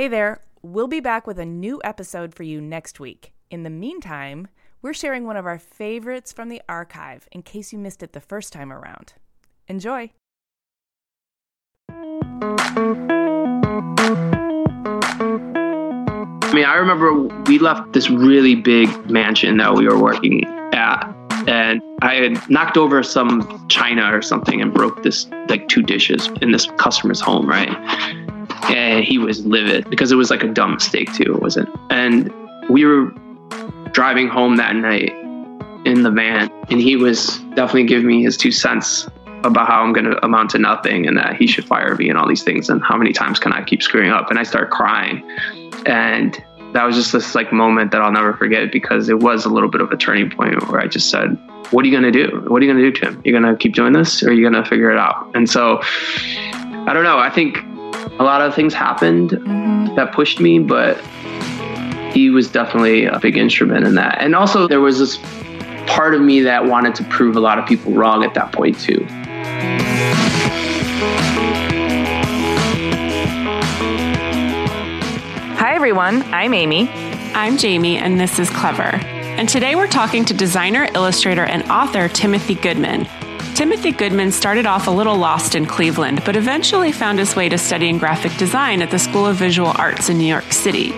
[0.00, 3.34] Hey there, we'll be back with a new episode for you next week.
[3.50, 4.48] In the meantime,
[4.80, 8.20] we're sharing one of our favorites from the archive in case you missed it the
[8.22, 9.12] first time around.
[9.68, 10.10] Enjoy.
[11.90, 11.94] I
[16.54, 21.14] mean, I remember we left this really big mansion that we were working at,
[21.46, 26.30] and I had knocked over some china or something and broke this like two dishes
[26.40, 27.68] in this customer's home, right?
[28.64, 31.68] And he was livid because it was like a dumb mistake too, it wasn't?
[31.90, 32.32] And
[32.68, 33.12] we were
[33.92, 35.10] driving home that night
[35.84, 39.08] in the van, and he was definitely giving me his two cents
[39.44, 42.18] about how I'm going to amount to nothing and that he should fire me and
[42.18, 44.28] all these things and how many times can I keep screwing up?
[44.30, 45.22] And I start crying.
[45.86, 46.42] And
[46.74, 49.70] that was just this like moment that I'll never forget because it was a little
[49.70, 51.38] bit of a turning point where I just said
[51.70, 52.44] what are you going to do?
[52.48, 53.22] What are you going to do Tim?
[53.24, 55.30] You're going to keep doing this or are you going to figure it out?
[55.34, 57.18] And so I don't know.
[57.18, 57.64] I think
[58.20, 59.94] a lot of things happened mm-hmm.
[59.96, 61.00] that pushed me but
[62.12, 65.18] he was definitely a big instrument in that and also there was this
[65.86, 68.78] part of me that wanted to prove a lot of people wrong at that point
[68.78, 69.04] too
[75.60, 76.22] Hi, everyone.
[76.32, 76.88] I'm Amy.
[77.34, 78.82] I'm Jaime, and this is Clever.
[78.82, 83.06] And today we're talking to designer, illustrator, and author Timothy Goodman.
[83.54, 87.58] Timothy Goodman started off a little lost in Cleveland, but eventually found his way to
[87.58, 90.92] studying graphic design at the School of Visual Arts in New York City.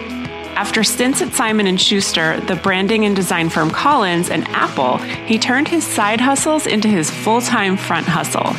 [0.54, 5.38] After stints at Simon & Schuster, the branding and design firm Collins, and Apple, he
[5.38, 8.54] turned his side hustles into his full-time front hustle.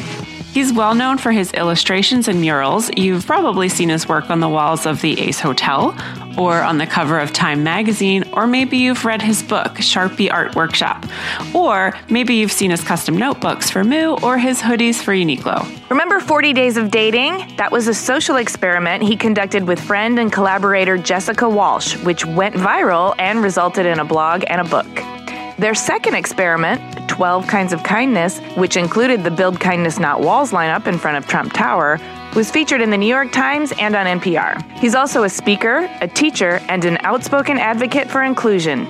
[0.54, 2.92] He's well known for his illustrations and murals.
[2.96, 5.98] You've probably seen his work on the walls of the Ace Hotel,
[6.38, 10.56] or on the cover of Time magazine, or maybe you've read his book, Sharpie Art
[10.56, 11.08] Workshop,
[11.56, 15.68] or maybe you've seen his custom notebooks for Moo or his hoodies for Uniqlo.
[15.90, 17.56] Remember 40 Days of Dating?
[17.58, 22.54] That was a social experiment he conducted with friend and collaborator Jessica Walsh, which went
[22.54, 25.23] viral and resulted in a blog and a book.
[25.60, 30.88] Their second experiment, 12 Kinds of Kindness, which included the Build Kindness Not Walls lineup
[30.88, 32.00] in front of Trump Tower,
[32.36, 34.64] was featured in the New York Times and on NPR.
[34.80, 38.88] He's also a speaker, a teacher, and an outspoken advocate for inclusion.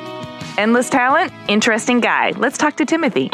[0.57, 2.31] Endless talent, interesting guy.
[2.37, 3.29] Let's talk to Timothy.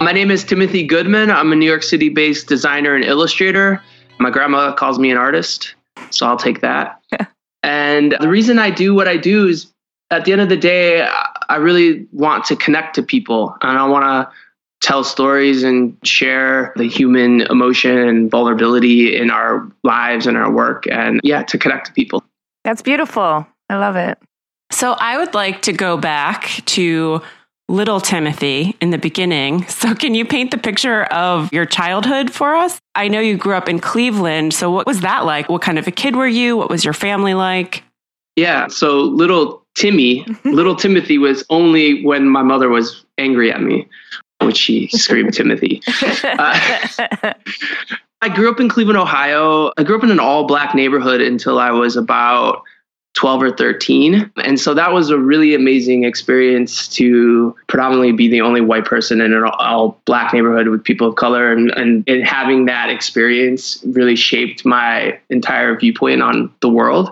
[0.00, 1.30] My name is Timothy Goodman.
[1.30, 3.80] I'm a New York City based designer and illustrator.
[4.20, 5.74] My grandma calls me an artist,
[6.10, 7.02] so I'll take that.
[7.62, 9.72] and the reason I do what I do is
[10.10, 11.02] at the end of the day,
[11.48, 14.32] I really want to connect to people and I want to
[14.86, 20.84] tell stories and share the human emotion and vulnerability in our lives and our work
[20.90, 22.22] and yeah, to connect to people.
[22.64, 23.46] That's beautiful.
[23.68, 24.18] I love it.
[24.70, 27.22] So I would like to go back to
[27.70, 29.66] little Timothy in the beginning.
[29.80, 32.78] So can you paint the picture of your childhood for us?
[32.94, 34.52] I know you grew up in Cleveland.
[34.52, 35.48] So what was that like?
[35.48, 36.54] What kind of a kid were you?
[36.58, 37.82] What was your family like?
[38.36, 43.88] Yeah, so little Timmy, little Timothy was only when my mother was angry at me,
[44.40, 45.82] when she screamed Timothy.
[46.24, 47.32] Uh,
[48.22, 49.72] I grew up in Cleveland, Ohio.
[49.78, 52.64] I grew up in an all black neighborhood until I was about
[53.14, 54.30] 12 or 13.
[54.44, 59.20] And so that was a really amazing experience to predominantly be the only white person
[59.20, 61.52] in an all black neighborhood with people of color.
[61.52, 67.10] And, and, and having that experience really shaped my entire viewpoint on the world.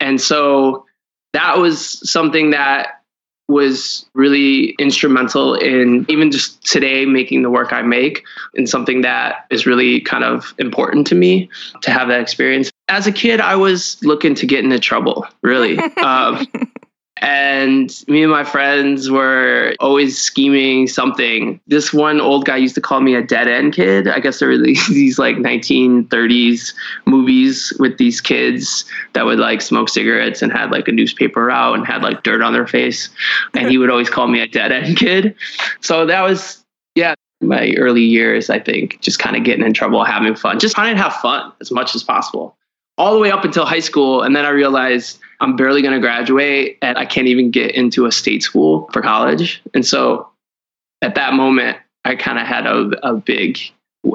[0.00, 0.84] And so
[1.32, 3.02] that was something that
[3.48, 8.22] was really instrumental in even just today making the work I make
[8.54, 11.48] and something that is really kind of important to me
[11.80, 12.70] to have that experience.
[12.88, 15.78] As a kid, I was looking to get into trouble, really.
[16.02, 16.46] um,
[17.20, 21.60] and me and my friends were always scheming something.
[21.66, 24.08] This one old guy used to call me a dead end kid.
[24.08, 26.74] I guess there were these like 1930s
[27.06, 31.74] movies with these kids that would like smoke cigarettes and had like a newspaper out
[31.74, 33.08] and had like dirt on their face.
[33.54, 35.34] And he would always call me a dead end kid.
[35.80, 36.64] So that was,
[36.94, 40.74] yeah, my early years, I think, just kind of getting in trouble, having fun, just
[40.74, 42.57] trying to have fun as much as possible
[42.98, 44.22] all the way up until high school.
[44.22, 48.06] And then I realized I'm barely going to graduate and I can't even get into
[48.06, 49.62] a state school for college.
[49.72, 50.28] And so
[51.00, 53.58] at that moment, I kind of had a, a big,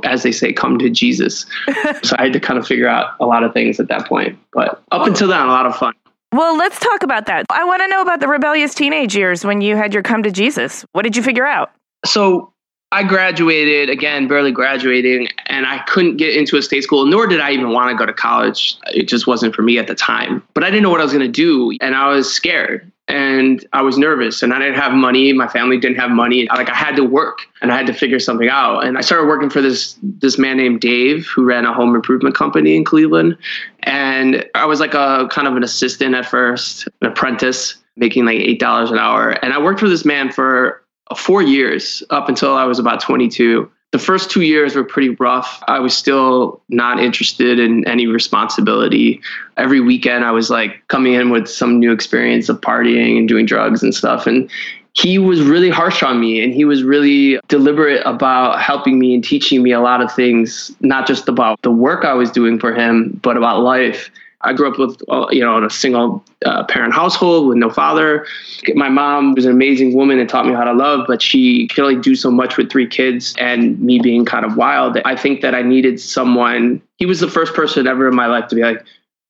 [0.03, 1.45] as they say, come to Jesus.
[2.03, 4.37] so I had to kind of figure out a lot of things at that point.
[4.51, 5.93] But up until then, a lot of fun.
[6.33, 7.45] Well, let's talk about that.
[7.51, 10.31] I want to know about the rebellious teenage years when you had your come to
[10.31, 10.83] Jesus.
[10.91, 11.71] What did you figure out?
[12.05, 12.52] So
[12.93, 17.41] I graduated again, barely graduating, and I couldn't get into a state school, nor did
[17.41, 18.77] I even want to go to college.
[18.93, 20.43] It just wasn't for me at the time.
[20.53, 23.65] But I didn't know what I was going to do, and I was scared and
[23.73, 25.33] I was nervous, and I didn't have money.
[25.33, 26.47] My family didn't have money.
[26.49, 28.85] Like I had to work, and I had to figure something out.
[28.85, 32.35] And I started working for this this man named Dave, who ran a home improvement
[32.35, 33.37] company in Cleveland.
[33.81, 38.39] And I was like a kind of an assistant at first, an apprentice, making like
[38.39, 39.31] eight dollars an hour.
[39.43, 40.82] And I worked for this man for
[41.15, 43.69] four years up until I was about 22.
[43.91, 45.61] The first two years were pretty rough.
[45.67, 49.21] I was still not interested in any responsibility.
[49.55, 53.45] Every weekend, I was like coming in with some new experience of partying and doing
[53.45, 54.25] drugs and stuff.
[54.25, 54.49] And
[54.93, 59.23] he was really harsh on me and he was really deliberate about helping me and
[59.23, 62.73] teaching me a lot of things, not just about the work I was doing for
[62.73, 64.09] him, but about life.
[64.43, 67.69] I grew up with, uh, you know, in a single uh, parent household with no
[67.69, 68.25] father.
[68.75, 71.83] My mom was an amazing woman and taught me how to love, but she could
[71.83, 74.97] only do so much with three kids and me being kind of wild.
[75.05, 76.81] I think that I needed someone.
[76.97, 78.85] He was the first person ever in my life to be like,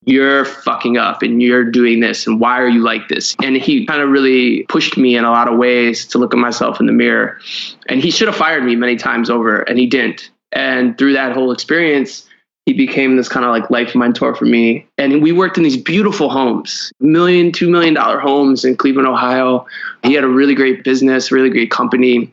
[0.05, 3.85] you're fucking up and you're doing this and why are you like this and he
[3.85, 6.87] kind of really pushed me in a lot of ways to look at myself in
[6.87, 7.39] the mirror
[7.87, 11.31] and he should have fired me many times over and he didn't and through that
[11.31, 12.27] whole experience
[12.65, 14.87] he became this kind of like life mentor for me.
[14.97, 19.65] And we worked in these beautiful homes, million, two million dollar homes in Cleveland, Ohio.
[20.03, 22.31] He had a really great business, really great company,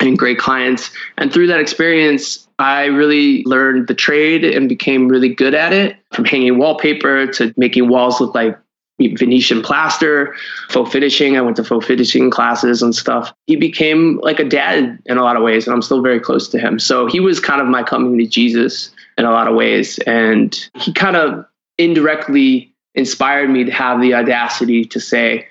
[0.00, 0.90] and great clients.
[1.18, 5.96] And through that experience, I really learned the trade and became really good at it
[6.12, 8.58] from hanging wallpaper to making walls look like
[9.00, 10.34] Venetian plaster,
[10.70, 11.36] faux finishing.
[11.36, 13.32] I went to faux finishing classes and stuff.
[13.46, 16.48] He became like a dad in a lot of ways, and I'm still very close
[16.48, 16.80] to him.
[16.80, 19.98] So he was kind of my coming to Jesus in a lot of ways.
[20.00, 21.44] And he kind of
[21.76, 25.46] indirectly inspired me to have the audacity to say,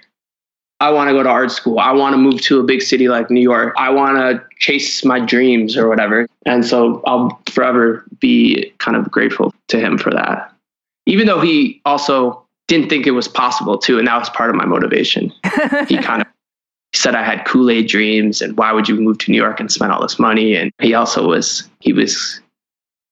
[0.79, 1.79] I want to go to art school.
[1.79, 3.73] I want to move to a big city like New York.
[3.77, 6.27] I want to chase my dreams or whatever.
[6.45, 10.53] And so I'll forever be kind of grateful to him for that.
[11.07, 13.97] Even though he also didn't think it was possible too.
[13.97, 15.33] And that was part of my motivation.
[15.87, 16.27] he kind of
[16.93, 19.71] said I had Kool Aid dreams and why would you move to New York and
[19.71, 20.55] spend all this money?
[20.55, 22.39] And he also was, he was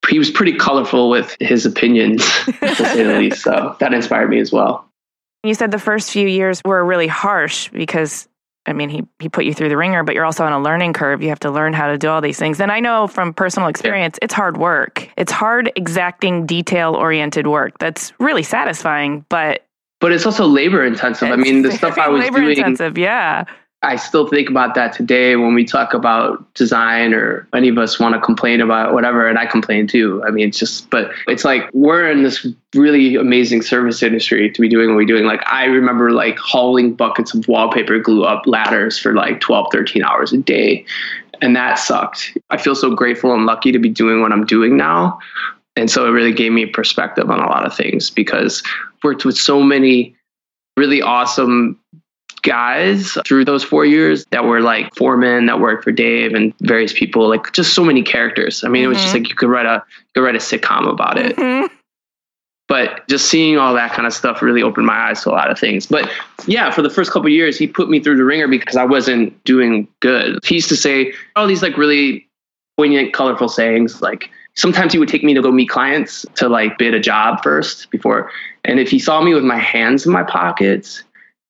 [0.09, 3.41] he was pretty colorful with his opinions, to say the least.
[3.41, 4.89] So that inspired me as well.
[5.43, 8.27] You said the first few years were really harsh because
[8.65, 10.93] I mean, he, he put you through the ringer, but you're also on a learning
[10.93, 11.21] curve.
[11.21, 12.59] You have to learn how to do all these things.
[12.59, 15.07] And I know from personal experience, it's hard work.
[15.17, 17.77] It's hard, exacting, detail oriented work.
[17.77, 19.63] That's really satisfying, but.
[20.01, 21.29] But it's also labor intensive.
[21.29, 22.57] I mean, the stuff I was labor doing.
[22.57, 23.45] intensive, yeah.
[23.81, 27.99] I still think about that today when we talk about design or any of us
[27.99, 30.23] want to complain about whatever, and I complain too.
[30.25, 34.61] I mean, it's just, but it's like we're in this really amazing service industry to
[34.61, 35.25] be doing what we're doing.
[35.25, 40.03] Like, I remember like hauling buckets of wallpaper glue up ladders for like 12, 13
[40.03, 40.83] hours a day.
[41.41, 42.35] And that sucked.
[42.49, 45.19] I feel so grateful and lucky to be doing what I'm doing now.
[45.75, 48.63] And so it really gave me perspective on a lot of things because
[49.03, 50.15] worked with so many
[50.77, 51.79] really awesome
[52.45, 56.93] guys through those four years that were like foremen that worked for Dave and various
[56.93, 58.63] people, like just so many characters.
[58.63, 58.85] I mean, mm-hmm.
[58.85, 59.23] it was just mm-hmm.
[59.23, 61.35] like you could write a you could write a sitcom about it.
[61.35, 61.73] Mm-hmm.
[62.67, 65.51] But just seeing all that kind of stuff really opened my eyes to a lot
[65.51, 65.85] of things.
[65.85, 66.09] But
[66.47, 69.43] yeah, for the first couple years, he put me through the ringer because I wasn't
[69.43, 70.39] doing good.
[70.43, 72.27] He used to say all these like really
[72.77, 74.01] poignant, colorful sayings.
[74.01, 77.43] Like sometimes he would take me to go meet clients to like bid a job
[77.43, 78.31] first before.
[78.63, 81.03] And if he saw me with my hands in my pockets,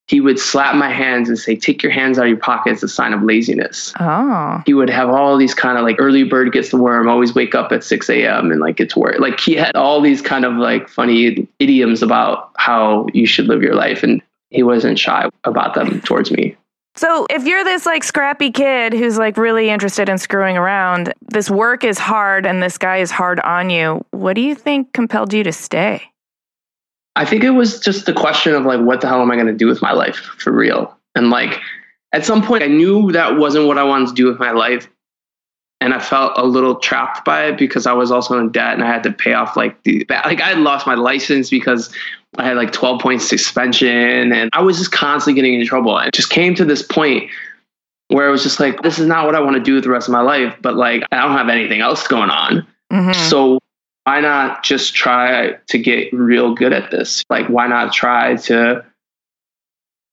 [0.07, 2.87] he would slap my hands and say, Take your hands out of your pockets, a
[2.87, 3.93] sign of laziness.
[3.99, 4.61] Oh.
[4.65, 7.55] He would have all these kind of like early bird gets the worm, always wake
[7.55, 8.51] up at 6 a.m.
[8.51, 9.19] and like get to work.
[9.19, 13.63] Like he had all these kind of like funny idioms about how you should live
[13.63, 14.03] your life.
[14.03, 14.21] And
[14.51, 16.55] he wasn't shy about them towards me.
[16.97, 21.49] So, if you're this like scrappy kid who's like really interested in screwing around, this
[21.49, 25.33] work is hard and this guy is hard on you, what do you think compelled
[25.33, 26.03] you to stay?
[27.15, 29.47] I think it was just the question of like, what the hell am I going
[29.47, 30.95] to do with my life for real?
[31.15, 31.59] And like,
[32.11, 34.87] at some point, I knew that wasn't what I wanted to do with my life.
[35.81, 38.83] And I felt a little trapped by it because I was also in debt and
[38.83, 41.93] I had to pay off like the, like I had lost my license because
[42.37, 45.95] I had like 12 point suspension and I was just constantly getting in trouble.
[45.95, 47.29] I just came to this point
[48.07, 49.89] where it was just like, this is not what I want to do with the
[49.89, 52.65] rest of my life, but like, I don't have anything else going on.
[52.91, 53.29] Mm-hmm.
[53.29, 53.59] So
[54.05, 57.25] why not just try to get real good at this?
[57.29, 58.85] Like, why not try to,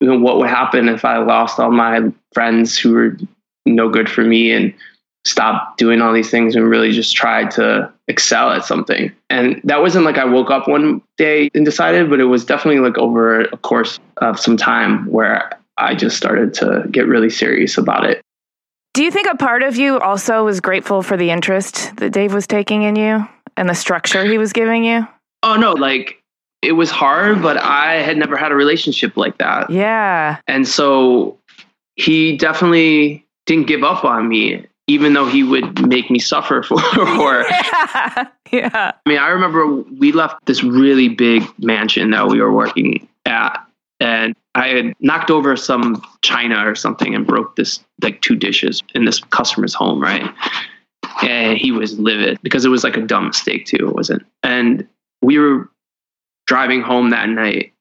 [0.01, 3.17] you know, what would happen if I lost all my friends who were
[3.67, 4.73] no good for me and
[5.25, 9.11] stop doing all these things and really just try to excel at something.
[9.29, 12.81] And that wasn't like I woke up one day and decided, but it was definitely
[12.81, 17.77] like over a course of some time where I just started to get really serious
[17.77, 18.21] about it.
[18.95, 22.33] Do you think a part of you also was grateful for the interest that Dave
[22.33, 25.07] was taking in you and the structure he was giving you?
[25.43, 25.73] Oh, no.
[25.73, 26.21] Like,
[26.61, 29.69] it was hard, but I had never had a relationship like that.
[29.69, 30.37] Yeah.
[30.47, 31.37] And so
[31.95, 36.79] he definitely didn't give up on me, even though he would make me suffer for.
[36.79, 38.27] for yeah.
[38.51, 38.91] yeah.
[39.05, 39.67] I mean, I remember
[39.99, 43.57] we left this really big mansion that we were working at,
[43.99, 48.81] and I had knocked over some china or something and broke this like two dishes
[48.95, 50.33] in this customer's home, right?
[51.21, 54.25] And he was livid because it was like a dumb mistake too, it wasn't.
[54.41, 54.87] And
[55.21, 55.69] we were
[56.47, 57.73] driving home that night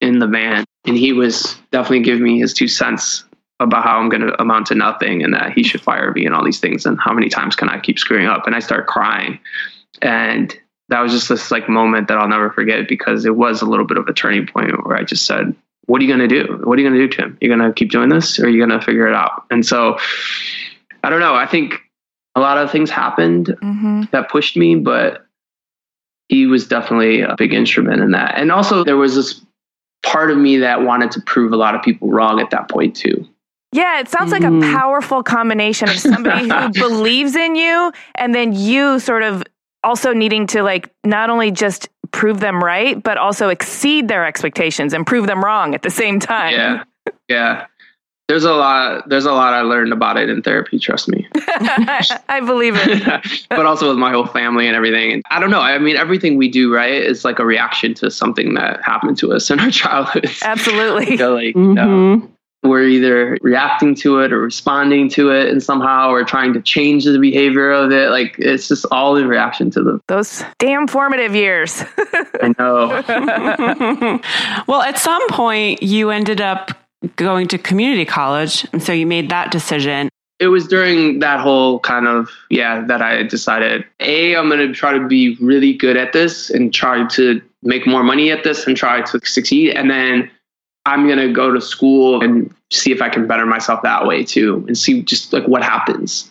[0.00, 3.24] in the van, and he was definitely giving me his two cents
[3.58, 6.34] about how I'm going to amount to nothing and that he should fire me and
[6.34, 8.46] all these things and how many times can I keep screwing up?
[8.46, 9.38] And I start crying,
[10.02, 10.54] and
[10.88, 13.86] that was just this like moment that I'll never forget because it was a little
[13.86, 15.54] bit of a turning point where I just said,
[15.86, 16.60] what are you going to do?
[16.64, 17.38] What are you going to do, Tim?
[17.40, 19.46] You're going to keep doing this or are you going to figure it out?
[19.50, 19.98] And so
[21.02, 21.34] I don't know.
[21.34, 21.80] I think
[22.36, 24.02] a lot of things happened mm-hmm.
[24.12, 25.26] that pushed me, but
[26.28, 28.34] he was definitely a big instrument in that.
[28.36, 29.44] And also, there was this
[30.04, 32.94] part of me that wanted to prove a lot of people wrong at that point,
[32.94, 33.26] too.
[33.72, 34.72] Yeah, it sounds like a mm-hmm.
[34.74, 39.42] powerful combination of somebody who believes in you and then you sort of
[39.82, 44.92] also needing to like not only just prove them right, but also exceed their expectations
[44.92, 46.52] and prove them wrong at the same time.
[46.52, 46.84] Yeah.
[47.28, 47.66] Yeah.
[48.28, 51.28] There's a lot there's a lot I learned about it in therapy, trust me.
[51.34, 53.46] I believe it.
[53.50, 55.12] but also with my whole family and everything.
[55.12, 55.60] And I don't know.
[55.60, 59.32] I mean everything we do, right, is like a reaction to something that happened to
[59.32, 60.28] us in our childhood.
[60.42, 61.12] Absolutely.
[61.12, 61.68] you know, like, mm-hmm.
[61.68, 62.30] you know,
[62.64, 67.04] we're either reacting to it or responding to it and somehow or trying to change
[67.04, 71.32] the behavior of it like it's just all in reaction to the those damn formative
[71.32, 71.84] years
[72.42, 72.88] i know
[74.66, 76.85] well at some point you ended up
[77.16, 81.78] going to community college and so you made that decision it was during that whole
[81.80, 85.96] kind of yeah that i decided a i'm going to try to be really good
[85.96, 89.90] at this and try to make more money at this and try to succeed and
[89.90, 90.30] then
[90.86, 94.24] I'm going to go to school and see if I can better myself that way
[94.24, 96.30] too and see just like what happens.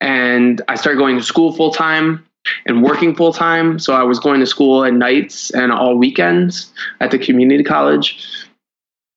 [0.00, 2.24] And I started going to school full time
[2.66, 3.78] and working full time.
[3.78, 8.43] So I was going to school at nights and all weekends at the community college.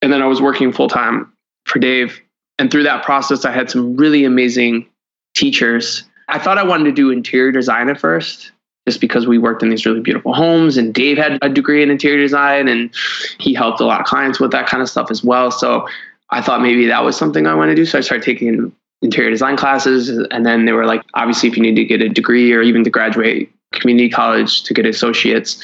[0.07, 1.29] And then I was working full time
[1.65, 2.21] for Dave.
[2.59, 4.87] And through that process, I had some really amazing
[5.35, 6.05] teachers.
[6.29, 8.53] I thought I wanted to do interior design at first
[8.87, 11.91] just because we worked in these really beautiful homes and Dave had a degree in
[11.91, 12.89] interior design and
[13.37, 15.51] he helped a lot of clients with that kind of stuff as well.
[15.51, 15.85] So
[16.29, 17.85] I thought maybe that was something I wanted to do.
[17.85, 18.71] So I started taking
[19.01, 20.07] interior design classes.
[20.07, 22.85] And then they were like, obviously, if you need to get a degree or even
[22.85, 25.61] to graduate community college to get associates,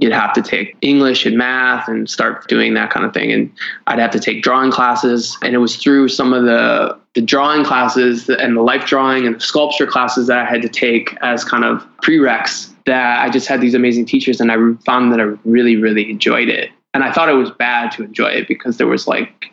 [0.00, 3.30] you'd have to take English and math and start doing that kind of thing.
[3.30, 3.52] And
[3.86, 5.36] I'd have to take drawing classes.
[5.42, 9.36] And it was through some of the, the drawing classes and the life drawing and
[9.36, 13.46] the sculpture classes that I had to take as kind of prereqs that I just
[13.46, 16.70] had these amazing teachers and I found that I really, really enjoyed it.
[16.94, 19.52] And I thought it was bad to enjoy it because there was like,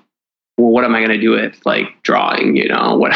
[0.58, 2.56] well, what am I going to do with like drawing?
[2.56, 3.14] You know, what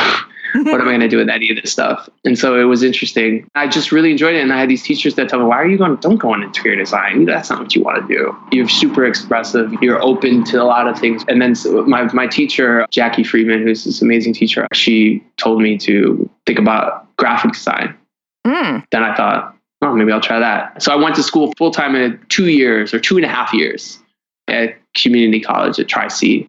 [0.54, 2.10] what am I going to do with any of this stuff?
[2.26, 3.48] And so it was interesting.
[3.56, 4.42] I just really enjoyed it.
[4.42, 6.48] And I had these teachers that tell me, why are you going, don't go into
[6.48, 7.26] interior design.
[7.26, 8.36] That's not what you want to do.
[8.52, 9.74] You're super expressive.
[9.82, 11.24] You're open to a lot of things.
[11.28, 11.56] And then
[11.88, 17.08] my, my teacher, Jackie Friedman, who's this amazing teacher, she told me to think about
[17.18, 17.96] graphic design.
[18.46, 18.84] Mm.
[18.92, 20.82] Then I thought, oh, maybe I'll try that.
[20.82, 23.54] So I went to school full time in two years or two and a half
[23.54, 24.00] years
[24.48, 26.48] at community college at Tri C.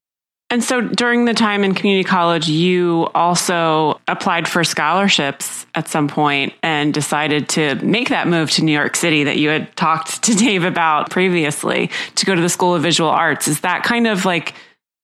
[0.53, 6.09] And so during the time in community college, you also applied for scholarships at some
[6.09, 10.23] point and decided to make that move to New York City that you had talked
[10.25, 13.49] to Dave about previously to go to the School of Visual Arts.
[13.49, 14.53] Is that kind of like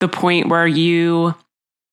[0.00, 1.34] the point where you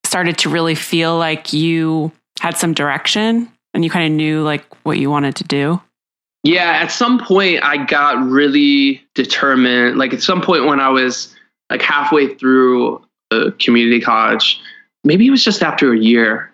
[0.04, 4.66] started to really feel like you had some direction and you kind of knew like
[4.84, 5.82] what you wanted to do?
[6.44, 9.98] Yeah, at some point I got really determined.
[9.98, 11.34] Like at some point when I was
[11.70, 13.05] like halfway through
[13.60, 14.60] community college,
[15.04, 16.52] maybe it was just after a year.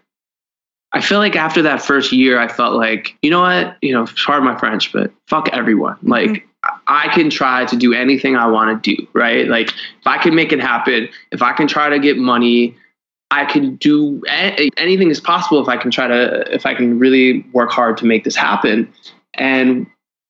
[0.94, 4.06] I feel like after that first year, I felt like, you know what, you know,
[4.26, 5.96] pardon my French, but fuck everyone.
[5.98, 6.10] Mm-hmm.
[6.10, 6.48] Like
[6.88, 9.48] I can try to do anything I want to do, right?
[9.48, 12.76] Like if I can make it happen, if I can try to get money,
[13.32, 17.46] I can do anything is possible if I can try to if I can really
[17.54, 18.92] work hard to make this happen.
[19.36, 19.88] And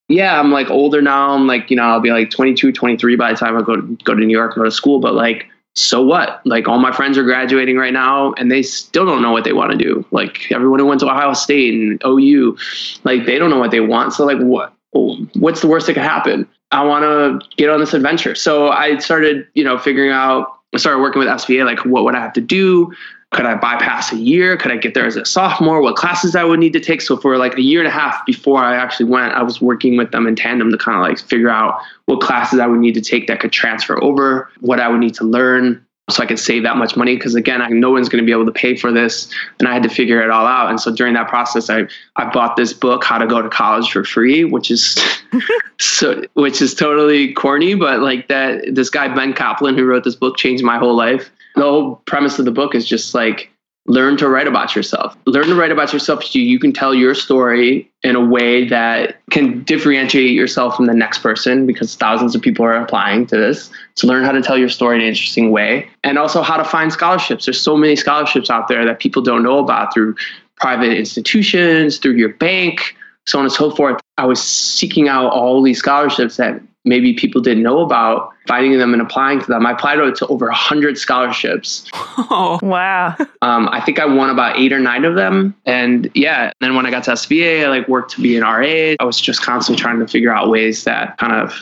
[0.07, 1.31] yeah, I'm like older now.
[1.31, 3.97] I'm like, you know, I'll be like 22, 23 by the time I go to,
[4.03, 6.41] go to New York and go to school, but like so what?
[6.45, 9.53] Like all my friends are graduating right now and they still don't know what they
[9.53, 10.05] want to do.
[10.11, 12.57] Like everyone who went to Ohio State and OU,
[13.03, 14.13] like they don't know what they want.
[14.13, 16.47] So like what what's the worst that could happen?
[16.71, 18.35] I want to get on this adventure.
[18.35, 22.15] So I started, you know, figuring out I started working with SVA, like what would
[22.15, 22.91] I have to do?
[23.31, 24.57] Could I bypass a year?
[24.57, 25.81] Could I get there as a sophomore?
[25.81, 27.01] What classes I would need to take?
[27.01, 29.95] So for like a year and a half before I actually went, I was working
[29.95, 32.93] with them in tandem to kind of like figure out what classes I would need
[32.95, 36.39] to take that could transfer over, what I would need to learn, so I could
[36.39, 37.15] save that much money.
[37.15, 39.73] Because again, I, no one's going to be able to pay for this, and I
[39.73, 40.69] had to figure it all out.
[40.69, 43.91] And so during that process, I I bought this book, How to Go to College
[43.91, 44.97] for Free, which is
[45.79, 50.15] so which is totally corny, but like that this guy Ben Kaplan who wrote this
[50.15, 51.31] book changed my whole life.
[51.55, 53.51] The whole premise of the book is just like
[53.87, 55.17] learn to write about yourself.
[55.25, 59.19] Learn to write about yourself so you can tell your story in a way that
[59.31, 63.71] can differentiate yourself from the next person because thousands of people are applying to this.
[63.95, 66.63] So learn how to tell your story in an interesting way and also how to
[66.63, 67.45] find scholarships.
[67.45, 70.15] There's so many scholarships out there that people don't know about through
[70.57, 73.99] private institutions, through your bank, so on and so forth.
[74.17, 78.93] I was seeking out all these scholarships that maybe people didn't know about, finding them
[78.93, 79.65] and applying to them.
[79.65, 81.89] I applied to over 100 scholarships.
[81.93, 83.15] Oh, wow.
[83.41, 85.55] Um, I think I won about eight or nine of them.
[85.65, 88.43] And yeah, and then when I got to SVA, I like worked to be an
[88.43, 88.95] RA.
[88.99, 91.53] I was just constantly trying to figure out ways that kind of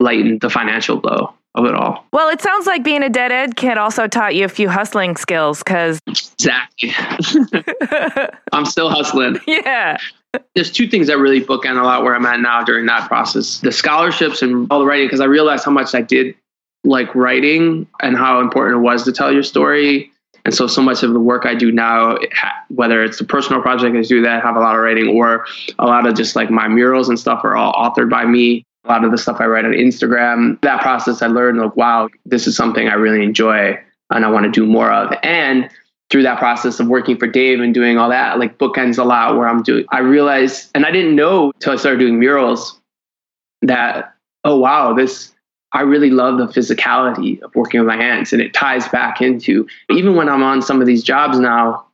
[0.00, 2.04] lightened the financial blow of it all.
[2.12, 5.16] Well, it sounds like being a dead ed kid also taught you a few hustling
[5.16, 6.00] skills because.
[6.06, 6.92] Exactly.
[8.52, 9.38] I'm still hustling.
[9.46, 9.98] Yeah.
[10.54, 13.58] There's two things that really bookend a lot where I'm at now during that process
[13.58, 16.34] the scholarships and all the writing, because I realized how much I did
[16.84, 20.10] like writing and how important it was to tell your story.
[20.44, 22.18] And so, so much of the work I do now,
[22.68, 25.46] whether it's the personal project I do that have a lot of writing, or
[25.78, 28.62] a lot of just like my murals and stuff are all authored by me.
[28.84, 32.10] A lot of the stuff I write on Instagram, that process I learned like, wow,
[32.26, 33.78] this is something I really enjoy
[34.10, 35.14] and I want to do more of.
[35.22, 35.70] And
[36.14, 39.36] through that process of working for Dave and doing all that, like bookends a lot
[39.36, 42.80] where I'm doing, I realized, and I didn't know until I started doing murals
[43.62, 45.32] that, oh, wow, this,
[45.72, 48.32] I really love the physicality of working with my hands.
[48.32, 51.84] And it ties back into, even when I'm on some of these jobs now,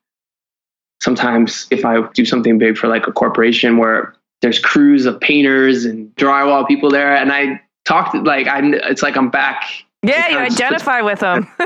[1.01, 5.87] sometimes if I do something big for like a corporation where there's crews of painters
[5.87, 9.65] and drywall people there, and I talked like I'm, it's like I'm back
[10.03, 11.47] yeah, you identify with them.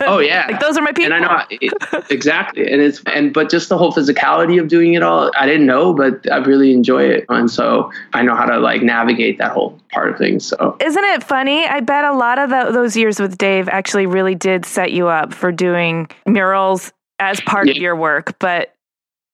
[0.00, 1.12] oh yeah, like those are my people.
[1.12, 4.94] And I know it, exactly, and it's and but just the whole physicality of doing
[4.94, 8.44] it all, I didn't know, but I really enjoy it, and so I know how
[8.46, 10.44] to like navigate that whole part of things.
[10.46, 11.64] So isn't it funny?
[11.64, 15.06] I bet a lot of the, those years with Dave actually really did set you
[15.06, 17.74] up for doing murals as part yeah.
[17.74, 18.74] of your work, but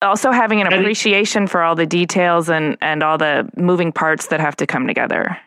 [0.02, 4.40] also having an appreciation for all the details and and all the moving parts that
[4.40, 5.38] have to come together.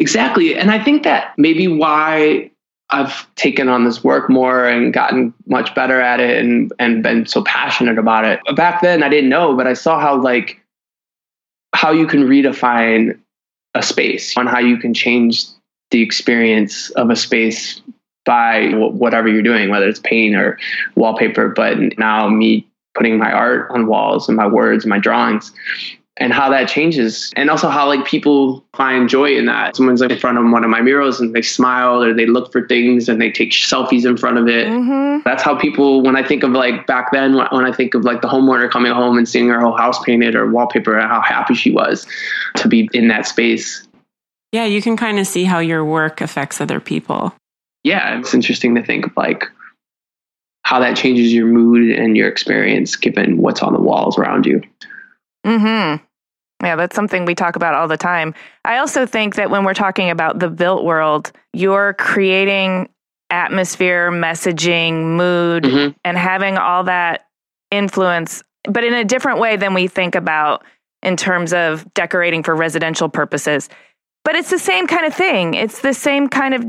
[0.00, 0.56] Exactly.
[0.56, 2.50] And I think that maybe why
[2.88, 7.26] I've taken on this work more and gotten much better at it and, and been
[7.26, 8.40] so passionate about it.
[8.56, 10.60] Back then I didn't know, but I saw how like
[11.74, 13.18] how you can redefine
[13.74, 15.44] a space on how you can change
[15.90, 17.80] the experience of a space
[18.24, 20.58] by whatever you're doing, whether it's paint or
[20.96, 21.50] wallpaper.
[21.50, 25.52] But now me putting my art on walls and my words and my drawings
[26.20, 29.74] and how that changes and also how like people find joy in that.
[29.74, 32.52] Someone's like in front of one of my murals and they smile or they look
[32.52, 34.68] for things and they take selfies in front of it.
[34.68, 35.22] Mm-hmm.
[35.24, 38.20] that's how people when i think of like back then when i think of like
[38.20, 41.54] the homeowner coming home and seeing her whole house painted or wallpaper and how happy
[41.54, 42.06] she was
[42.56, 43.86] to be in that space.
[44.52, 47.34] Yeah you can kind of see how your work affects other people.
[47.82, 49.44] Yeah it's interesting to think of like
[50.64, 54.60] how that changes your mood and your experience given what's on the walls around you.
[55.46, 56.04] Mm-hmm
[56.62, 58.34] yeah, that's something we talk about all the time.
[58.64, 62.88] I also think that when we're talking about the built world, you're creating
[63.30, 65.92] atmosphere, messaging, mood, mm-hmm.
[66.04, 67.26] and having all that
[67.70, 70.64] influence, but in a different way than we think about
[71.02, 73.68] in terms of decorating for residential purposes.
[74.24, 75.54] But it's the same kind of thing.
[75.54, 76.64] It's the same kind of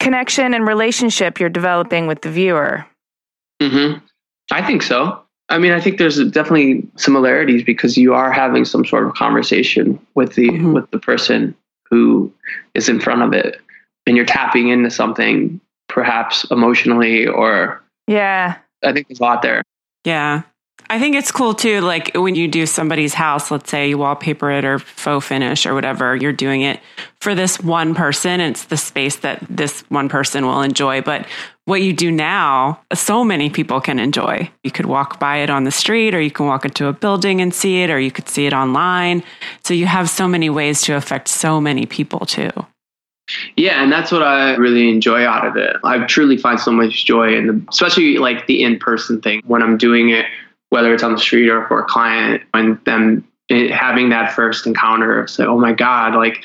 [0.00, 2.86] connection and relationship you're developing with the viewer.
[3.60, 3.98] Mm-hmm.
[4.50, 5.24] I think so.
[5.48, 9.98] I mean, I think there's definitely similarities because you are having some sort of conversation
[10.14, 10.72] with the mm-hmm.
[10.74, 11.54] with the person
[11.90, 12.32] who
[12.74, 13.60] is in front of it,
[14.06, 18.56] and you're tapping into something, perhaps emotionally or yeah.
[18.82, 19.62] I think there's a lot there.
[20.04, 20.42] Yeah.
[20.90, 21.80] I think it's cool too.
[21.80, 25.74] Like when you do somebody's house, let's say you wallpaper it or faux finish or
[25.74, 26.80] whatever, you're doing it
[27.20, 28.40] for this one person.
[28.40, 31.02] It's the space that this one person will enjoy.
[31.02, 31.26] But
[31.68, 34.50] what you do now, so many people can enjoy.
[34.64, 37.40] You could walk by it on the street, or you can walk into a building
[37.40, 39.22] and see it, or you could see it online.
[39.64, 42.50] So you have so many ways to affect so many people too.
[43.56, 45.76] Yeah, and that's what I really enjoy out of it.
[45.84, 49.62] I truly find so much joy in the, especially like the in person thing when
[49.62, 50.24] I'm doing it
[50.70, 54.66] whether it's on the street or for a client, and them eh, having that first
[54.66, 56.44] encounter of say, oh my God, like,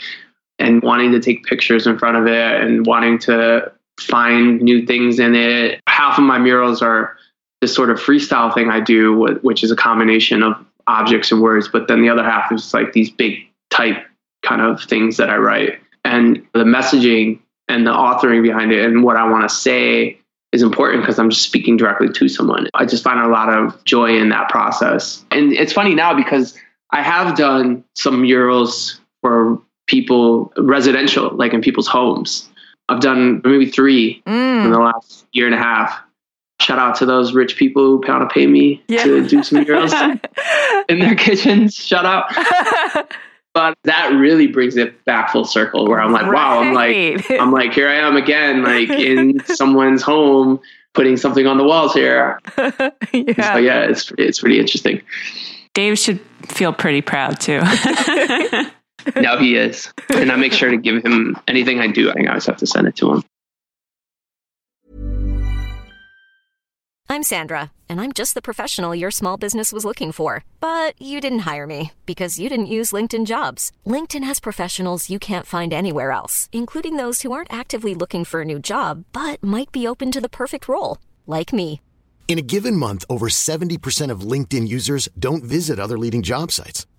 [0.60, 3.72] and wanting to take pictures in front of it and wanting to
[4.04, 5.82] find new things in it.
[5.88, 7.18] Half of my murals are
[7.62, 10.54] this sort of freestyle thing I do, which is a combination of
[10.88, 13.40] objects and words, but then the other half is like these big
[13.70, 14.06] type
[14.44, 15.80] kind of things that I write.
[16.04, 17.40] And the messaging
[17.70, 20.20] and the authoring behind it and what I want to say
[20.52, 22.68] is important because I'm just speaking directly to someone.
[22.74, 25.26] I just find a lot of joy in that process.
[25.32, 26.58] And it's funny now because
[26.92, 32.50] I have done some murals for people residential, like in people's homes.
[32.90, 34.66] I've done maybe three mm.
[34.66, 36.02] in the last year and a half.
[36.60, 39.04] Shout out to those rich people who kind of pay me yeah.
[39.04, 39.94] to do some murals
[40.90, 41.76] in their kitchens.
[41.76, 42.26] Shout out.
[43.54, 46.34] but that really brings it back full circle where I'm like, right.
[46.34, 50.60] wow, I'm like, I'm like, here I am again, like in someone's home,
[50.94, 52.40] putting something on the walls here.
[52.58, 53.54] yeah.
[53.54, 55.02] So yeah, it's it's pretty interesting.
[55.74, 57.62] Dave should feel pretty proud too.
[59.16, 62.10] No, he is, and I make sure to give him anything I do.
[62.10, 63.24] I I always have to send it to him.
[67.10, 70.44] I'm Sandra, and I'm just the professional your small business was looking for.
[70.60, 73.72] But you didn't hire me because you didn't use LinkedIn jobs.
[73.86, 78.42] LinkedIn has professionals you can't find anywhere else, including those who aren't actively looking for
[78.42, 81.82] a new job but might be open to the perfect role, like me.
[82.28, 86.88] In a given month, over 70% of LinkedIn users don't visit other leading job sites.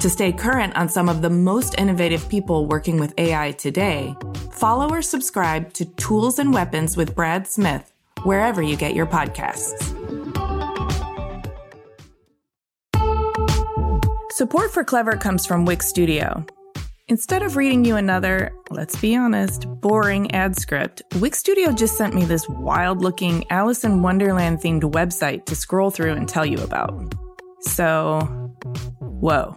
[0.00, 4.14] To stay current on some of the most innovative people working with AI today,
[4.52, 9.82] follow or subscribe to Tools and Weapons with Brad Smith wherever you get your podcasts.
[14.30, 16.46] Support for Clever comes from Wix Studio.
[17.08, 22.14] Instead of reading you another, let's be honest, boring ad script, Wix Studio just sent
[22.14, 26.58] me this wild looking Alice in Wonderland themed website to scroll through and tell you
[26.58, 27.14] about.
[27.62, 28.20] So,
[29.00, 29.56] whoa.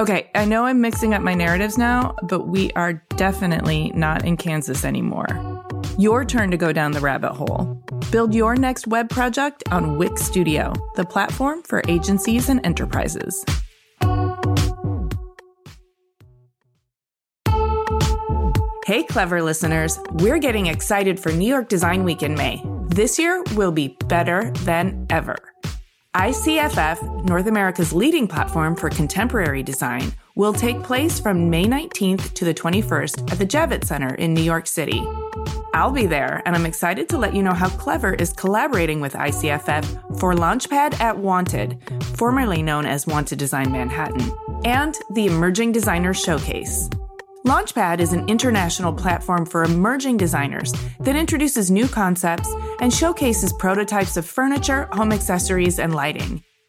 [0.00, 4.38] Okay, I know I'm mixing up my narratives now, but we are definitely not in
[4.38, 5.26] Kansas anymore.
[5.98, 7.84] Your turn to go down the rabbit hole.
[8.10, 13.44] Build your next web project on Wix Studio, the platform for agencies and enterprises.
[18.86, 22.62] Hey, clever listeners, we're getting excited for New York Design Week in May.
[22.88, 25.51] This year will be better than ever.
[26.16, 32.44] ICFF, North America's leading platform for contemporary design, will take place from May 19th to
[32.44, 35.02] the 21st at the Javits Center in New York City.
[35.72, 39.14] I'll be there, and I'm excited to let you know how Clever is collaborating with
[39.14, 41.78] ICFF for Launchpad at Wanted,
[42.16, 44.32] formerly known as Wanted Design Manhattan,
[44.66, 46.90] and the Emerging Designers Showcase.
[47.44, 54.16] Launchpad is an international platform for emerging designers that introduces new concepts and showcases prototypes
[54.16, 56.44] of furniture, home accessories, and lighting.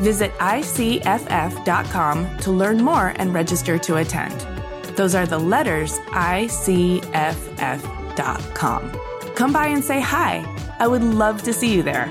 [0.00, 0.78] Visit ICFF.com
[2.38, 4.40] to learn more and register to attend.
[4.96, 7.00] Those are the letters ICFF.com.
[9.34, 10.44] Come by and say hi.
[10.78, 12.10] I would love to see you there.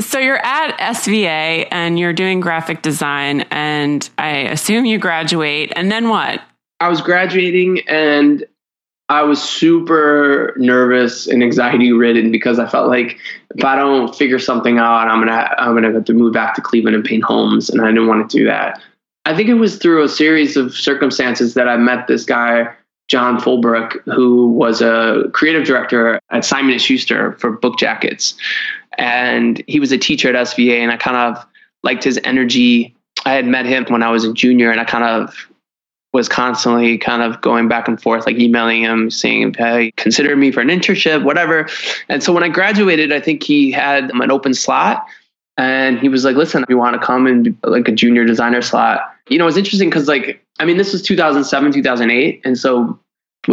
[0.00, 5.72] So you're at SVA and you're doing graphic design, and I assume you graduate.
[5.74, 6.42] And then what?
[6.80, 8.44] I was graduating and
[9.12, 13.18] I was super nervous and anxiety ridden because I felt like
[13.54, 16.62] if I don't figure something out, I'm gonna I'm gonna have to move back to
[16.62, 18.80] Cleveland and paint homes, and I didn't want to do that.
[19.26, 22.74] I think it was through a series of circumstances that I met this guy,
[23.08, 28.34] John Fulbrook, who was a creative director at Simon & Schuster for book jackets
[28.98, 31.44] and he was a teacher at SVA, and I kind of
[31.82, 32.94] liked his energy.
[33.24, 35.34] I had met him when I was a junior, and I kind of
[36.12, 40.50] was constantly kind of going back and forth, like emailing him, saying, "Hey, consider me
[40.50, 41.68] for an internship, whatever."
[42.08, 45.06] And so when I graduated, I think he had an open slot,
[45.56, 48.62] and he was like, "Listen, if you want to come and like a junior designer
[48.62, 52.98] slot." You know, it's interesting because like I mean, this was 2007, 2008, and so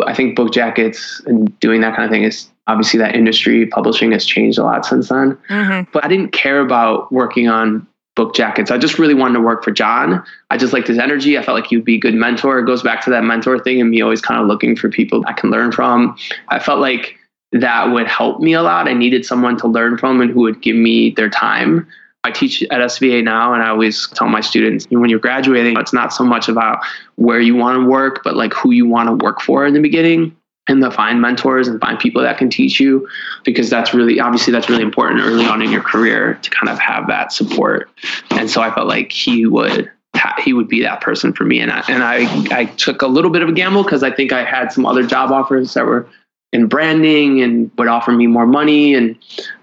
[0.06, 4.12] I think book jackets and doing that kind of thing is obviously that industry publishing
[4.12, 5.36] has changed a lot since then.
[5.50, 5.90] Mm-hmm.
[5.92, 7.88] But I didn't care about working on
[8.20, 8.70] book jackets.
[8.70, 10.22] I just really wanted to work for John.
[10.50, 11.38] I just liked his energy.
[11.38, 12.60] I felt like he would be a good mentor.
[12.60, 15.24] It goes back to that mentor thing and me always kind of looking for people
[15.26, 16.18] I can learn from.
[16.50, 17.16] I felt like
[17.54, 18.90] that would help me a lot.
[18.90, 21.88] I needed someone to learn from and who would give me their time.
[22.26, 25.94] I teach at SVA now, and I always tell my students when you're graduating, it's
[25.94, 26.84] not so much about
[27.16, 29.80] where you want to work, but like who you want to work for in the
[29.80, 30.36] beginning
[30.70, 33.08] and to find mentors and find people that can teach you
[33.44, 36.80] because that's really obviously that's really important early on in your career to kind of
[36.80, 37.90] have that support.
[38.32, 39.92] And so i felt like he would
[40.40, 41.60] he would be that person for me.
[41.60, 44.32] And I, and I I took a little bit of a gamble because I think
[44.32, 46.08] I had some other job offers that were
[46.52, 48.96] in branding and would offer me more money.
[48.96, 49.16] And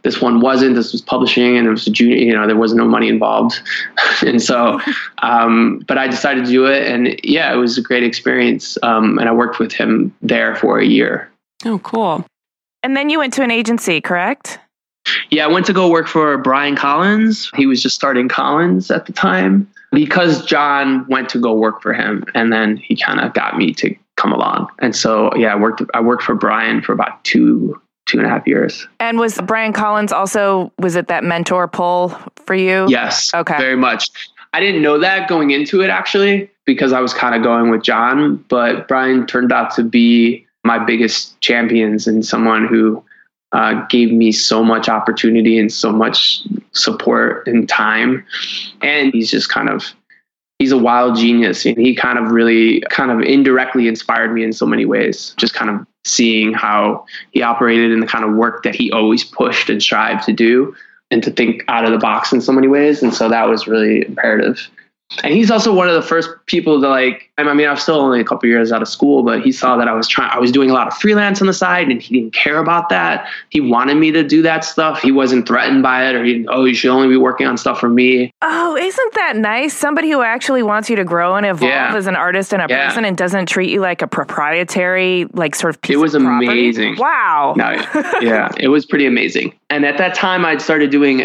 [0.02, 2.74] this one wasn't this was publishing and it was a junior you know there was
[2.74, 3.60] no money involved.
[4.22, 4.80] And so
[5.18, 6.86] um, but i decided to do it.
[6.86, 8.78] And yeah it was a great experience.
[8.82, 11.30] Um, and i worked with him there for a year.
[11.64, 12.24] Oh cool.
[12.82, 14.58] And then you went to an agency correct?
[15.30, 17.50] Yeah i went to go work for brian collins.
[17.54, 19.68] He was just starting collins at the time.
[19.92, 23.72] Because john went to go work for him and then he kind of got me
[23.74, 24.68] to come along.
[24.80, 28.30] And so, yeah, I worked, I worked for Brian for about two, two and a
[28.30, 28.86] half years.
[28.98, 32.08] And was Brian Collins also, was it that mentor pull
[32.46, 32.86] for you?
[32.88, 33.32] Yes.
[33.34, 33.56] Okay.
[33.58, 34.10] Very much.
[34.54, 37.82] I didn't know that going into it actually, because I was kind of going with
[37.82, 43.04] John, but Brian turned out to be my biggest champions and someone who
[43.52, 48.24] uh, gave me so much opportunity and so much support and time.
[48.82, 49.92] And he's just kind of
[50.58, 54.52] he's a wild genius and he kind of really kind of indirectly inspired me in
[54.52, 58.62] so many ways just kind of seeing how he operated and the kind of work
[58.62, 60.74] that he always pushed and strived to do
[61.10, 63.66] and to think out of the box in so many ways and so that was
[63.66, 64.68] really imperative
[65.22, 68.20] and he's also one of the first people to like i mean i'm still only
[68.20, 70.50] a couple years out of school but he saw that i was trying i was
[70.50, 73.60] doing a lot of freelance on the side and he didn't care about that he
[73.60, 76.74] wanted me to do that stuff he wasn't threatened by it or he oh you
[76.74, 79.74] should only be working on stuff for me Oh, isn't that nice?
[79.74, 81.96] Somebody who actually wants you to grow and evolve Yeah.
[81.96, 82.86] as an artist and a Yeah.
[82.88, 86.22] person and doesn't treat you like a proprietary, like sort of piece It was of
[86.22, 86.46] property.
[86.46, 86.96] amazing.
[86.96, 87.54] Wow.
[87.56, 87.70] no
[88.20, 91.24] yeah it was pretty amazing and at that time i'd started doing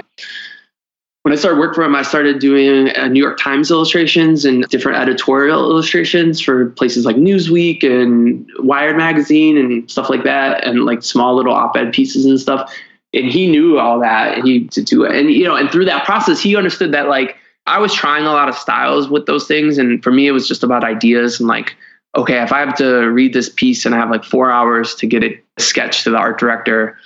[1.24, 4.64] when I started working for him, I started doing uh, New York Times illustrations and
[4.70, 10.84] different editorial illustrations for places like Newsweek and Wired magazine and stuff like that, and
[10.84, 12.74] like small little op-ed pieces and stuff.
[13.14, 15.16] And he knew all that, and he to do it.
[15.16, 17.36] And you know, and through that process, he understood that like
[17.68, 20.48] I was trying a lot of styles with those things, and for me, it was
[20.48, 21.76] just about ideas and like,
[22.18, 25.06] okay, if I have to read this piece and I have like four hours to
[25.06, 26.98] get it sketched to the art director.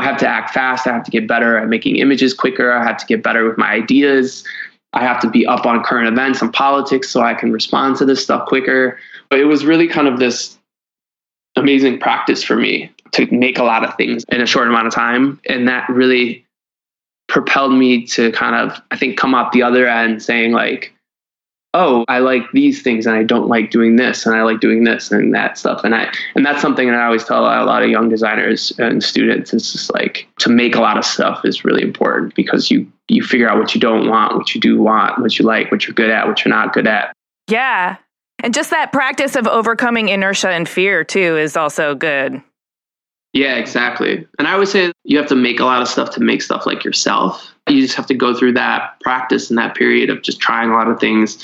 [0.00, 0.86] I have to act fast.
[0.86, 2.72] I have to get better at making images quicker.
[2.72, 4.42] I have to get better with my ideas.
[4.94, 8.06] I have to be up on current events and politics so I can respond to
[8.06, 8.98] this stuff quicker.
[9.28, 10.56] But it was really kind of this
[11.54, 14.94] amazing practice for me to make a lot of things in a short amount of
[14.94, 15.38] time.
[15.46, 16.46] And that really
[17.28, 20.94] propelled me to kind of, I think, come up the other end saying, like,
[21.74, 24.84] oh, I like these things and I don't like doing this and I like doing
[24.84, 25.82] this and that stuff.
[25.84, 29.02] And I and that's something that I always tell a lot of young designers and
[29.02, 29.52] students.
[29.52, 33.22] It's just like to make a lot of stuff is really important because you you
[33.22, 35.94] figure out what you don't want, what you do want, what you like, what you're
[35.94, 37.12] good at, what you're not good at.
[37.48, 37.96] Yeah.
[38.42, 42.42] And just that practice of overcoming inertia and fear too is also good.
[43.32, 44.26] Yeah, exactly.
[44.38, 46.66] And I would say you have to make a lot of stuff to make stuff
[46.66, 47.54] like yourself.
[47.68, 50.74] You just have to go through that practice and that period of just trying a
[50.74, 51.42] lot of things.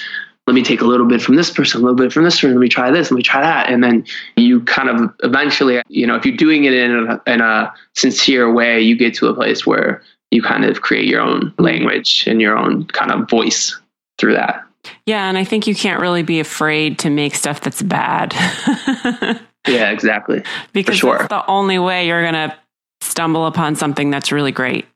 [0.49, 2.51] Let me take a little bit from this person, a little bit from this person.
[2.51, 3.11] Let me try this.
[3.11, 3.69] Let me try that.
[3.69, 4.05] And then
[4.37, 8.53] you kind of eventually, you know, if you're doing it in a, in a sincere
[8.53, 12.41] way, you get to a place where you kind of create your own language and
[12.41, 13.79] your own kind of voice
[14.19, 14.66] through that.
[15.07, 18.35] Yeah, and I think you can't really be afraid to make stuff that's bad.
[19.67, 20.43] Yeah, exactly.
[20.73, 21.19] because sure.
[21.19, 22.57] that's the only way you're going to
[23.01, 24.87] stumble upon something that's really great.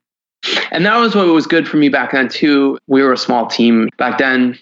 [0.71, 2.77] And that was what was good for me back then too.
[2.87, 4.57] We were a small team back then.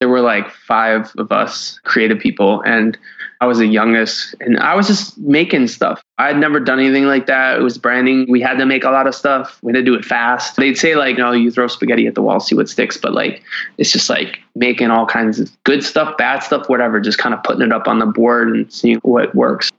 [0.00, 2.96] There were like five of us creative people, and
[3.40, 4.34] I was the youngest.
[4.40, 6.02] And I was just making stuff.
[6.18, 7.58] I had never done anything like that.
[7.58, 8.26] It was branding.
[8.28, 9.58] We had to make a lot of stuff.
[9.62, 10.56] We had to do it fast.
[10.56, 13.42] They'd say like, "No, you throw spaghetti at the wall, see what sticks." But like,
[13.78, 17.00] it's just like making all kinds of good stuff, bad stuff, whatever.
[17.00, 19.70] Just kind of putting it up on the board and seeing what works.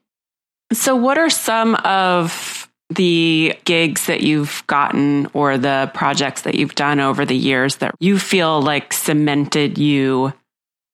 [0.73, 6.75] So, what are some of the gigs that you've gotten or the projects that you've
[6.75, 10.33] done over the years that you feel like cemented you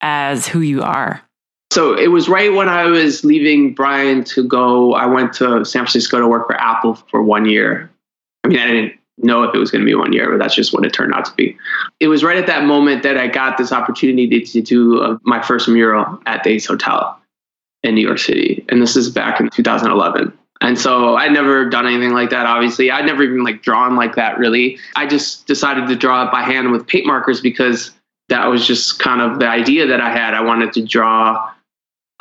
[0.02, 1.22] as who you are?
[1.72, 4.94] So it was right when I was leaving Brian to go.
[4.94, 7.90] I went to San Francisco to work for Apple for one year.
[8.44, 10.54] I mean, I didn't know if it was going to be one year, but that's
[10.54, 11.58] just what it turned out to be.
[12.02, 15.42] It was right at that moment that I got this opportunity to, do uh, my
[15.42, 17.18] first mural at the Ace Hotel
[17.84, 18.66] in New York City.
[18.68, 20.38] And this is back in 2011.
[20.60, 22.92] And so I'd never done anything like that, obviously.
[22.92, 24.78] I'd never even like drawn like that really.
[24.98, 27.92] I just decided to draw it by hand with paint markers because
[28.28, 30.34] that was just kind of the idea that I had.
[30.34, 31.50] I wanted to draw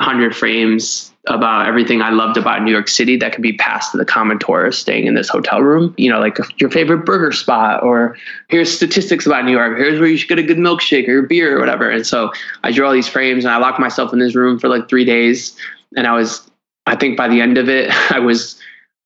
[0.01, 3.97] 100 frames about everything I loved about New York City that could be passed to
[3.99, 5.93] the common tourist staying in this hotel room.
[5.95, 8.17] You know, like your favorite burger spot, or
[8.49, 9.77] here's statistics about New York.
[9.77, 11.87] Here's where you should get a good milkshake or beer or whatever.
[11.89, 12.31] And so
[12.63, 15.05] I drew all these frames and I locked myself in this room for like three
[15.05, 15.55] days.
[15.95, 16.49] And I was,
[16.87, 18.59] I think by the end of it, I was.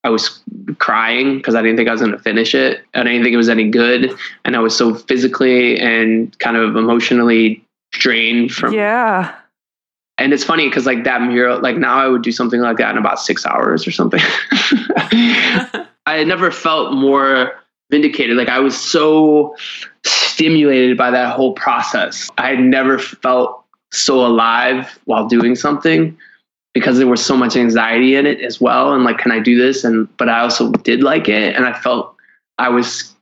[0.03, 0.39] I was
[0.77, 2.83] crying because I didn't think I was going to finish it.
[2.93, 4.15] I didn't think it was any good.
[4.43, 9.33] And I was so physically and kind of emotionally drained from Yeah.
[10.17, 12.91] And it's funny because like that mural, like now I would do something like that
[12.91, 14.21] in about six hours or something.
[14.51, 17.53] I had never felt more
[17.91, 18.37] vindicated.
[18.37, 19.55] Like I was so
[20.05, 22.29] stimulated by that whole process.
[22.37, 26.17] I had never felt so alive while doing something
[26.73, 28.93] because there was so much anxiety in it as well.
[28.93, 29.83] And like, can I do this?
[29.83, 32.13] And but I also did like it, and I felt
[32.57, 33.13] I was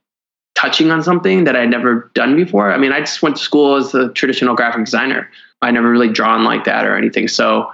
[0.56, 2.72] touching on something that I'd never done before.
[2.72, 5.30] I mean, I just went to school as a traditional graphic designer.
[5.64, 7.28] I never really drawn like that or anything.
[7.28, 7.72] So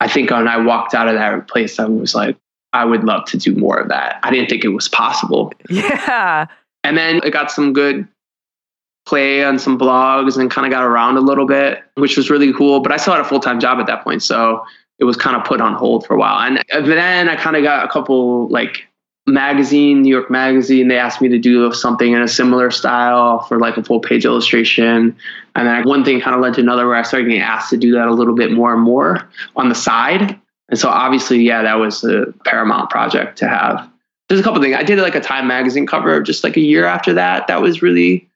[0.00, 2.36] I think when I walked out of that place, I was like,
[2.72, 4.18] I would love to do more of that.
[4.22, 5.52] I didn't think it was possible.
[5.70, 6.46] Yeah.
[6.82, 8.06] And then I got some good
[9.06, 12.52] play on some blogs and kind of got around a little bit, which was really
[12.52, 12.80] cool.
[12.80, 14.22] But I still had a full time job at that point.
[14.22, 14.64] So
[14.98, 16.38] it was kind of put on hold for a while.
[16.40, 18.86] And then I kind of got a couple like
[19.26, 20.88] magazine, New York Magazine.
[20.88, 24.24] They asked me to do something in a similar style for like a full page
[24.24, 25.16] illustration.
[25.54, 27.76] And then one thing kind of led to another where I started getting asked to
[27.76, 30.38] do that a little bit more and more on the side.
[30.68, 33.90] And so obviously, yeah, that was a paramount project to have.
[34.28, 34.76] There's a couple things.
[34.76, 37.46] I did like a Time magazine cover just like a year after that.
[37.46, 38.28] That was really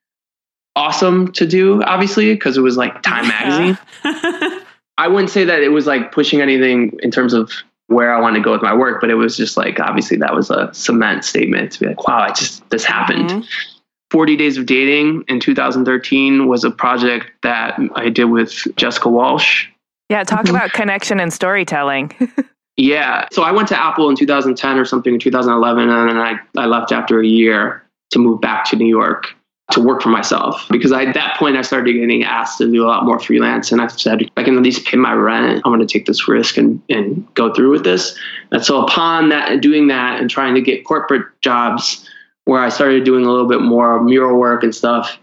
[0.77, 3.79] awesome to do, obviously, because it was like Time Magazine.
[4.99, 7.53] I wouldn't say that it was like pushing anything in terms of
[7.89, 10.35] where I want to go with my work, but it was just like obviously that
[10.35, 13.31] was a cement statement to be like, wow, I just this happened.
[13.31, 13.75] Mm-hmm.
[14.11, 19.67] 40 Days of Dating in 2013 was a project that I did with Jessica Walsh.
[20.09, 20.57] Yeah, talk mm-hmm.
[20.57, 22.13] about connection and storytelling.
[22.77, 23.27] yeah.
[23.33, 26.67] So I went to Apple in 2010 or something in 2011, and then I, I
[26.67, 27.83] left after a year
[28.13, 29.35] to move back to New York
[29.73, 30.67] to work for myself.
[30.71, 33.71] Because I, at that point I started getting asked to do a lot more freelance.
[33.71, 35.63] And I said I can at least pay my rent.
[35.65, 38.19] I'm going to take this risk and, and go through with this.
[38.51, 42.09] And so upon that doing that and trying to get corporate jobs
[42.47, 45.19] where I started doing a little bit more mural work and stuff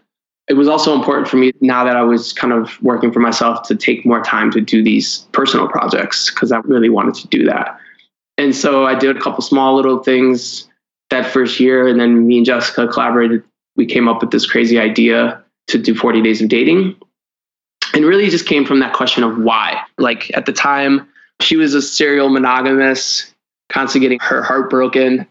[0.48, 3.68] it was also important for me now that I was kind of working for myself
[3.68, 7.46] to take more time to do these personal projects because I really wanted to do
[7.46, 7.80] that.
[8.38, 10.70] And so I did a couple small little things
[11.10, 13.44] that first year and then me and Jessica collaborated
[13.76, 16.96] we came up with this crazy idea to do 40 days of dating.
[17.94, 19.82] And really just came from that question of why.
[19.98, 21.08] Like at the time,
[21.42, 23.34] she was a serial monogamous,
[23.70, 25.28] constantly getting her heart broken.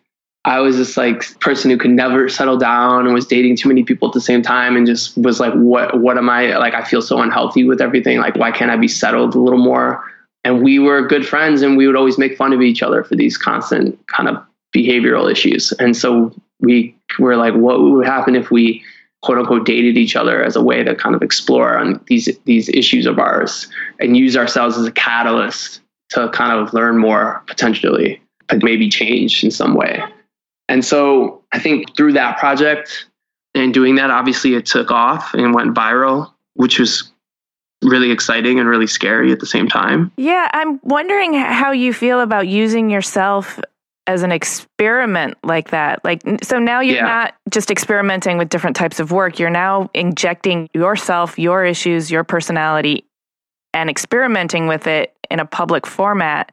[0.46, 3.82] I was this like person who could never settle down and was dating too many
[3.82, 6.74] people at the same time and just was like, what what am I like?
[6.74, 8.18] I feel so unhealthy with everything.
[8.18, 10.04] Like, why can't I be settled a little more?
[10.44, 13.14] And we were good friends and we would always make fun of each other for
[13.14, 14.36] these constant kind of
[14.76, 15.72] behavioral issues.
[15.72, 16.34] And so
[16.64, 18.82] we were like, what would happen if we
[19.22, 22.68] quote unquote dated each other as a way to kind of explore on these these
[22.68, 28.20] issues of ours and use ourselves as a catalyst to kind of learn more potentially,
[28.48, 30.02] but maybe change in some way.
[30.68, 33.06] And so I think through that project
[33.54, 37.10] and doing that, obviously it took off and went viral, which was
[37.82, 40.10] really exciting and really scary at the same time.
[40.16, 43.60] Yeah, I'm wondering how you feel about using yourself
[44.06, 46.04] as an experiment like that.
[46.04, 47.02] Like, so now you're yeah.
[47.02, 52.22] not just experimenting with different types of work, you're now injecting yourself, your issues, your
[52.24, 53.04] personality,
[53.72, 56.52] and experimenting with it in a public format.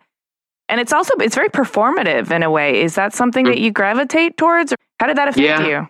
[0.69, 2.81] And it's also, it's very performative in a way.
[2.81, 3.61] Is that something that mm.
[3.61, 4.71] you gravitate towards?
[4.71, 5.67] Or how did that affect yeah.
[5.67, 5.87] you?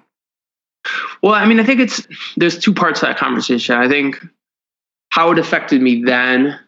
[1.22, 2.07] Well, I mean, I think it's,
[2.38, 3.76] there's two parts to that conversation.
[3.76, 4.20] I think
[5.12, 6.59] how it affected me then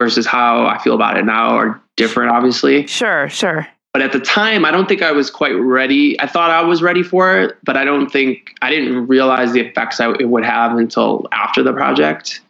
[0.00, 2.88] versus how I feel about it now are different, obviously.
[2.88, 3.68] Sure, sure.
[3.96, 6.20] But at the time, I don't think I was quite ready.
[6.20, 9.60] I thought I was ready for it, but I don't think I didn't realize the
[9.60, 12.42] effects I, it would have until after the project.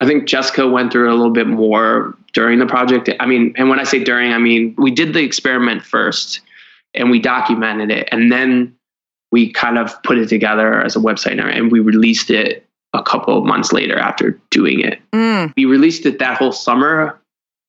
[0.00, 3.10] I think Jessica went through a little bit more during the project.
[3.20, 6.40] I mean, and when I say during, I mean we did the experiment first
[6.94, 8.74] and we documented it, and then
[9.32, 13.36] we kind of put it together as a website and we released it a couple
[13.36, 14.98] of months later after doing it.
[15.12, 15.52] Mm.
[15.58, 17.20] We released it that whole summer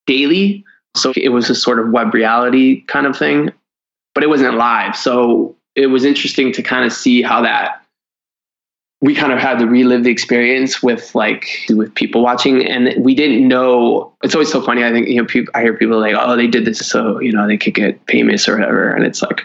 [0.06, 0.64] daily
[0.98, 3.52] so it was a sort of web reality kind of thing,
[4.14, 4.95] but it wasn't live.
[4.95, 7.82] So it was interesting to kind of see how that
[9.02, 13.14] we kind of had to relive the experience with like with people watching and we
[13.14, 16.16] didn't know it's always so funny i think you know people i hear people like
[16.18, 19.22] oh they did this so you know they could get famous or whatever and it's
[19.22, 19.43] like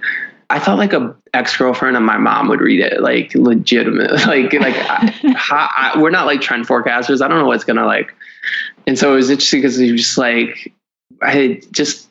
[0.51, 4.77] i thought like a ex-girlfriend of my mom would read it like legitimate like like
[4.77, 5.13] I,
[5.95, 8.15] I, we're not like trend forecasters i don't know what's gonna like
[8.87, 10.73] and so it was interesting because it was just like
[11.23, 12.09] I just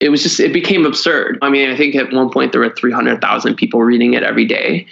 [0.00, 1.38] it was just it became absurd.
[1.42, 4.86] I mean, I think at one point there were 300,000 people reading it every day.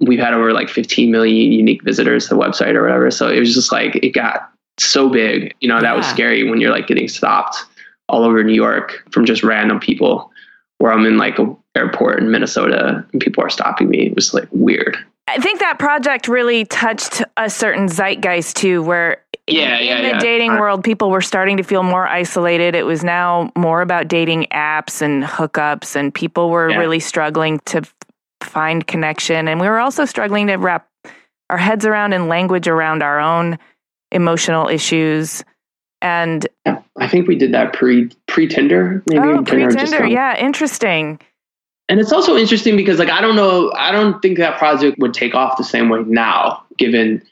[0.00, 3.10] We've had over like 15 million unique visitors to the website or whatever.
[3.10, 5.54] So it was just like it got so big.
[5.60, 5.96] You know, that yeah.
[5.96, 7.56] was scary when you're like getting stopped
[8.08, 10.30] all over New York from just random people.
[10.78, 14.06] Where I'm in like a airport in Minnesota and people are stopping me.
[14.06, 14.96] It was like weird.
[15.28, 20.02] I think that project really touched a certain zeitgeist too, where yeah, in, yeah, in
[20.02, 20.18] the yeah.
[20.18, 22.74] dating world, people were starting to feel more isolated.
[22.74, 26.78] It was now more about dating apps and hookups, and people were yeah.
[26.78, 27.82] really struggling to
[28.42, 29.48] find connection.
[29.48, 30.88] And we were also struggling to wrap
[31.50, 33.58] our heads around and language around our own
[34.12, 35.42] emotional issues.
[36.00, 39.20] And I think we did that pre pre Tinder, maybe.
[39.20, 41.20] Oh, pre Tinder, yeah, interesting.
[41.88, 45.14] And it's also interesting because, like, I don't know, I don't think that project would
[45.14, 47.22] take off the same way now, given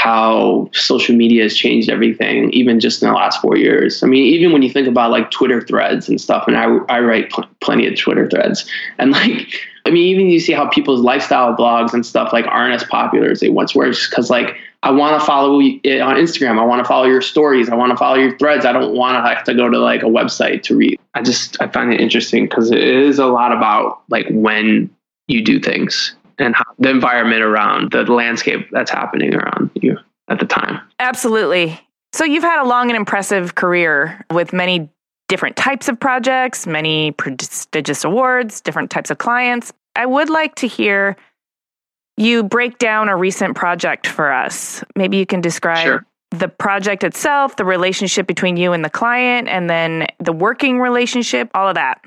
[0.00, 4.02] how social media has changed everything, even just in the last four years.
[4.02, 7.00] I mean, even when you think about like Twitter threads and stuff, and I, I
[7.00, 8.64] write pl- plenty of Twitter threads,
[8.96, 12.72] and like, I mean, even you see how people's lifestyle blogs and stuff like aren't
[12.72, 16.16] as popular as they once were, just because like I want to follow it on
[16.16, 18.64] Instagram, I want to follow your stories, I want to follow your threads.
[18.64, 20.98] I don't want to have to go to like a website to read.
[21.12, 24.88] I just I find it interesting because it is a lot about like when
[25.26, 29.96] you do things and how, the environment around the landscape that's happening around you
[30.28, 30.80] at the time.
[30.98, 31.78] Absolutely.
[32.12, 34.88] So you've had a long and impressive career with many
[35.28, 39.72] different types of projects, many prestigious awards, different types of clients.
[39.94, 41.16] I would like to hear
[42.16, 44.84] you break down a recent project for us?
[44.96, 46.06] Maybe you can describe Sure.
[46.32, 51.48] the project itself, the relationship between you and the client, and then the working relationship,
[51.54, 52.04] all of that.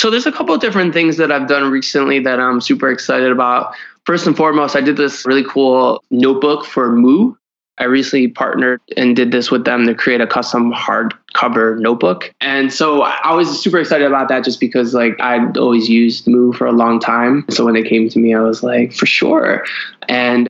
[0.00, 3.30] So there's a couple of different things that I've done recently that I'm super excited
[3.30, 3.74] about.
[4.06, 7.34] First and foremost, I did this really cool notebook for Moo.
[7.76, 12.32] I recently partnered and did this with them to create a custom hardcover notebook.
[12.40, 16.54] And so I was super excited about that just because like I'd always used Moo
[16.54, 17.44] for a long time.
[17.50, 19.66] So when they came to me, I was like, for sure.
[20.08, 20.48] And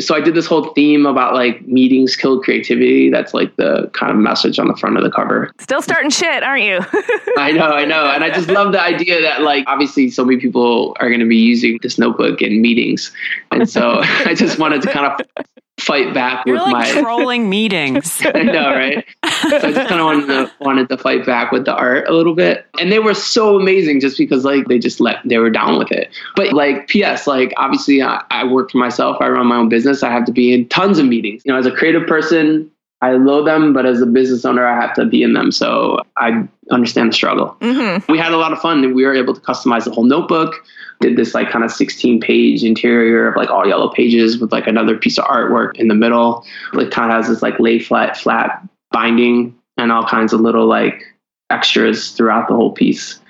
[0.00, 3.10] so I did this whole theme about like meetings kill creativity.
[3.10, 5.50] That's like the kind of message on the front of the cover.
[5.60, 6.78] Still starting shit, aren't you?
[7.36, 8.06] I know, I know.
[8.06, 11.28] And I just love the idea that like obviously so many people are going to
[11.28, 13.12] be using this notebook in meetings.
[13.50, 15.46] And so I just wanted to kind of
[15.80, 18.22] fight back You're with like my trolling meetings.
[18.24, 19.04] I know, right?
[19.24, 22.12] So I just kind of wanted to wanted to fight back with the art a
[22.12, 25.50] little bit, and they were so amazing just because like they just let they were
[25.50, 26.10] down with it.
[26.36, 27.26] But like, P.S.
[27.26, 29.16] Like obviously, I, I work for myself.
[29.20, 30.02] I run my own business.
[30.02, 31.42] I have to be in tons of meetings.
[31.44, 32.70] You know, as a creative person,
[33.02, 35.50] I love them, but as a business owner, I have to be in them.
[35.50, 37.56] So I understand the struggle.
[37.60, 38.10] mm-hmm.
[38.10, 40.54] We had a lot of fun, and we were able to customize the whole notebook.
[41.02, 44.66] Did this like kind of 16 page interior of like all yellow pages with like
[44.66, 46.46] another piece of artwork in the middle.
[46.72, 50.66] It kind of has this like lay flat flat binding and all kinds of little
[50.66, 51.04] like
[51.50, 53.20] extras throughout the whole piece.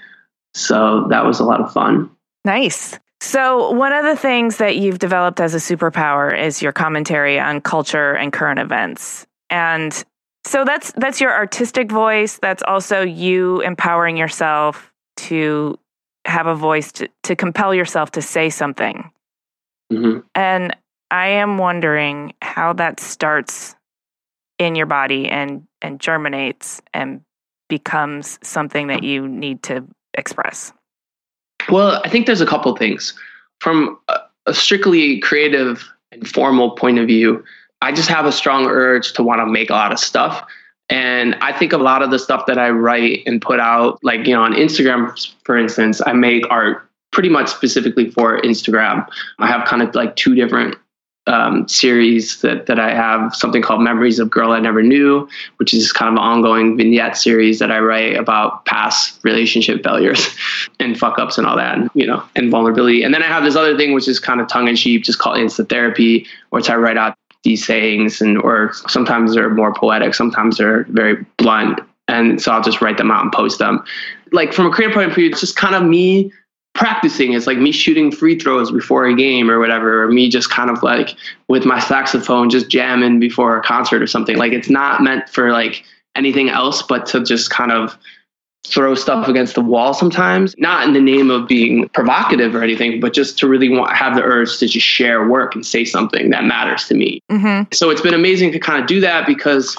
[0.54, 2.10] So that was a lot of fun.
[2.44, 2.98] Nice.
[3.20, 7.60] So, one of the things that you've developed as a superpower is your commentary on
[7.60, 9.26] culture and current events.
[9.48, 10.04] And
[10.44, 15.78] so that's that's your artistic voice, that's also you empowering yourself to
[16.24, 19.10] have a voice to, to compel yourself to say something.
[19.90, 20.76] hmm And
[21.10, 23.74] I am wondering how that starts
[24.58, 27.20] in your body and and germinates and
[27.68, 30.72] becomes something that you need to express.
[31.70, 33.14] Well, I think there's a couple things.
[33.60, 37.44] From a, a strictly creative and formal point of view,
[37.80, 40.46] I just have a strong urge to want to make a lot of stuff.
[40.88, 44.26] And I think a lot of the stuff that I write and put out, like,
[44.26, 49.06] you know, on Instagram, for instance, I make art pretty much specifically for Instagram.
[49.38, 50.76] I have kind of like two different
[51.26, 55.72] um, series that, that I have something called Memories of Girl I Never Knew, which
[55.72, 60.36] is kind of an ongoing vignette series that I write about past relationship failures
[60.80, 63.04] and fuck ups and all that, and, you know, and vulnerability.
[63.04, 65.20] And then I have this other thing, which is kind of tongue in cheek, just
[65.20, 70.14] called Insta Therapy, which I write out these sayings and, or sometimes they're more poetic,
[70.14, 71.80] sometimes they're very blunt.
[72.08, 73.82] And so I'll just write them out and post them.
[74.32, 76.32] Like from a creative point of view, it's just kind of me
[76.74, 77.32] practicing.
[77.32, 80.70] It's like me shooting free throws before a game or whatever, or me just kind
[80.70, 81.16] of like
[81.48, 84.36] with my saxophone just jamming before a concert or something.
[84.36, 85.84] Like it's not meant for like
[86.14, 87.96] anything else but to just kind of
[88.64, 93.00] throw stuff against the wall sometimes, not in the name of being provocative or anything,
[93.00, 96.30] but just to really want have the urge to just share work and say something
[96.30, 97.20] that matters to me.
[97.30, 97.72] Mm-hmm.
[97.72, 99.76] So it's been amazing to kind of do that because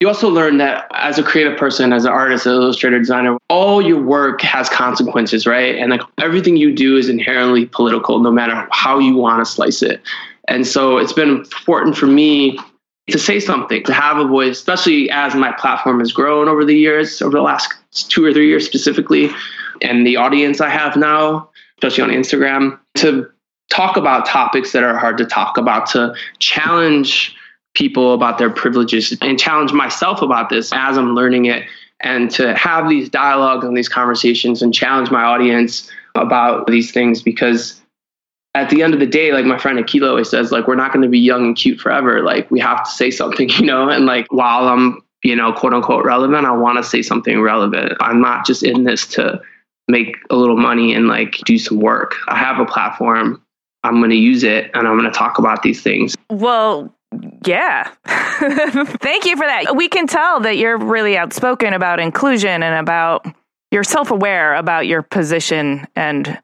[0.00, 3.80] you also learn that as a creative person, as an artist, an illustrator, designer, all
[3.80, 5.74] your work has consequences, right?
[5.76, 9.82] And like everything you do is inherently political, no matter how you want to slice
[9.82, 10.02] it.
[10.48, 12.58] And so it's been important for me
[13.10, 16.74] to say something, to have a voice, especially as my platform has grown over the
[16.74, 17.72] years, over the last
[18.10, 19.30] two or three years specifically,
[19.82, 21.48] and the audience I have now,
[21.78, 23.30] especially on Instagram, to
[23.70, 27.34] talk about topics that are hard to talk about, to challenge
[27.74, 31.64] people about their privileges and challenge myself about this as I'm learning it
[32.00, 37.22] and to have these dialogues and these conversations and challenge my audience about these things
[37.22, 37.80] because
[38.56, 40.90] at the end of the day, like my friend Akila always says, like we're not
[40.90, 42.22] going to be young and cute forever.
[42.22, 45.74] Like we have to say something, you know, and like while I'm, you know, quote
[45.74, 47.92] unquote relevant, I want to say something relevant.
[48.00, 49.40] I'm not just in this to
[49.88, 52.14] make a little money and like do some work.
[52.28, 53.42] I have a platform.
[53.84, 56.16] I'm going to use it and I'm going to talk about these things.
[56.30, 56.92] Well,
[57.44, 57.90] yeah.
[58.06, 59.76] Thank you for that.
[59.76, 63.26] We can tell that you're really outspoken about inclusion and about
[63.70, 66.40] you're self-aware about your position and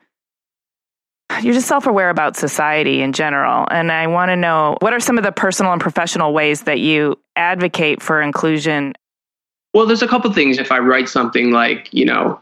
[1.40, 3.66] you're just self-aware about society in general.
[3.70, 6.80] And I want to know what are some of the personal and professional ways that
[6.80, 8.94] you advocate for inclusion?
[9.74, 10.58] Well, there's a couple things.
[10.58, 12.40] If I write something like, you know,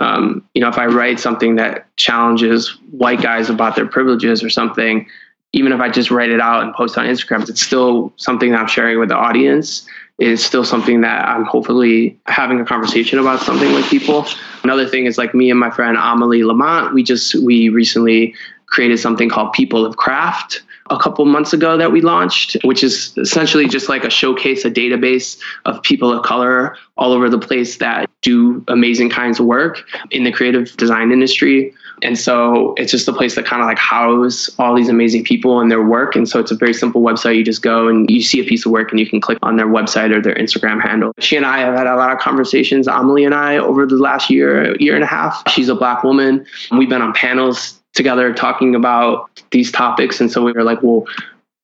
[0.00, 4.50] um, you know, if I write something that challenges white guys about their privileges or
[4.50, 5.06] something,
[5.52, 8.60] even if I just write it out and post on Instagram, it's still something that
[8.60, 9.86] I'm sharing with the audience.
[10.18, 14.26] It's still something that I'm hopefully having a conversation about something with people.
[14.62, 18.34] Another thing is like me and my friend Amelie Lamont, we just we recently
[18.66, 23.16] created something called People of Craft a couple months ago that we launched, which is
[23.16, 27.78] essentially just like a showcase, a database of people of color all over the place
[27.78, 31.74] that do amazing kinds of work in the creative design industry.
[32.02, 35.60] And so it's just a place that kind of like house all these amazing people
[35.60, 36.16] and their work.
[36.16, 37.36] And so it's a very simple website.
[37.36, 39.56] You just go and you see a piece of work and you can click on
[39.56, 41.12] their website or their Instagram handle.
[41.18, 44.30] She and I have had a lot of conversations, Amelie and I, over the last
[44.30, 45.42] year, year and a half.
[45.48, 46.44] She's a black woman.
[46.72, 50.20] We've been on panels together talking about these topics.
[50.20, 51.06] And so we were like, well,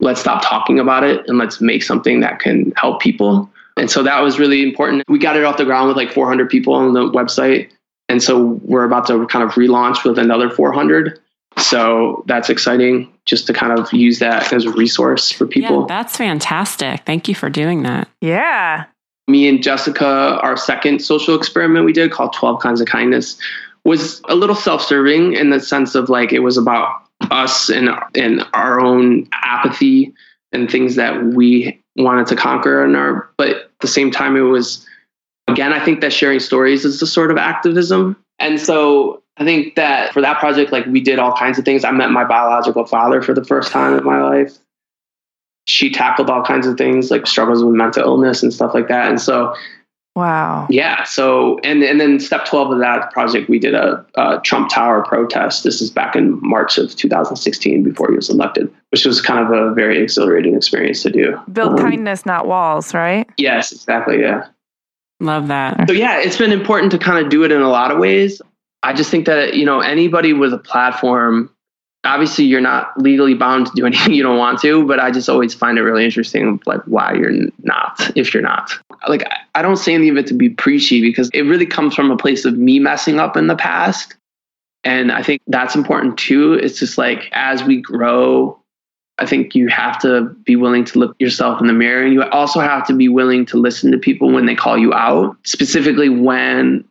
[0.00, 3.50] let's stop talking about it and let's make something that can help people.
[3.76, 5.04] And so that was really important.
[5.08, 7.70] We got it off the ground with like 400 people on the website.
[8.08, 11.20] And so we're about to kind of relaunch with another 400.
[11.58, 15.80] So that's exciting just to kind of use that as a resource for people.
[15.80, 17.04] Yeah, that's fantastic.
[17.04, 18.08] Thank you for doing that.
[18.20, 18.86] Yeah.
[19.26, 23.38] Me and Jessica, our second social experiment we did called 12 Kinds of Kindness,
[23.84, 27.90] was a little self serving in the sense of like it was about us and,
[28.14, 30.14] and our own apathy
[30.52, 34.42] and things that we wanted to conquer in our, but at the same time, it
[34.42, 34.86] was
[35.48, 38.16] again, I think that sharing stories is a sort of activism.
[38.38, 41.84] And so I think that for that project, like we did all kinds of things.
[41.84, 44.56] I met my biological father for the first time in my life.
[45.66, 49.08] She tackled all kinds of things like struggles with mental illness and stuff like that.
[49.08, 49.54] And so,
[50.16, 50.66] wow.
[50.70, 51.04] Yeah.
[51.04, 55.04] So, and, and then step 12 of that project, we did a, a Trump Tower
[55.04, 55.64] protest.
[55.64, 59.52] This is back in March of 2016 before he was elected, which was kind of
[59.52, 61.38] a very exhilarating experience to do.
[61.52, 63.28] Build um, kindness, not walls, right?
[63.36, 64.20] Yes, exactly.
[64.20, 64.46] Yeah.
[65.20, 65.88] Love that.
[65.88, 68.40] So yeah, it's been important to kind of do it in a lot of ways.
[68.82, 71.50] I just think that you know anybody with a platform,
[72.04, 75.28] obviously you're not legally bound to do anything you don't want to, but I just
[75.28, 78.72] always find it really interesting, like why you're not if you're not.
[79.08, 82.10] Like I don't say any of it to be preachy because it really comes from
[82.10, 84.14] a place of me messing up in the past.
[84.84, 86.54] And I think that's important too.
[86.54, 88.57] It's just like as we grow
[89.18, 92.02] I think you have to be willing to look yourself in the mirror.
[92.02, 94.94] And you also have to be willing to listen to people when they call you
[94.94, 96.84] out, specifically when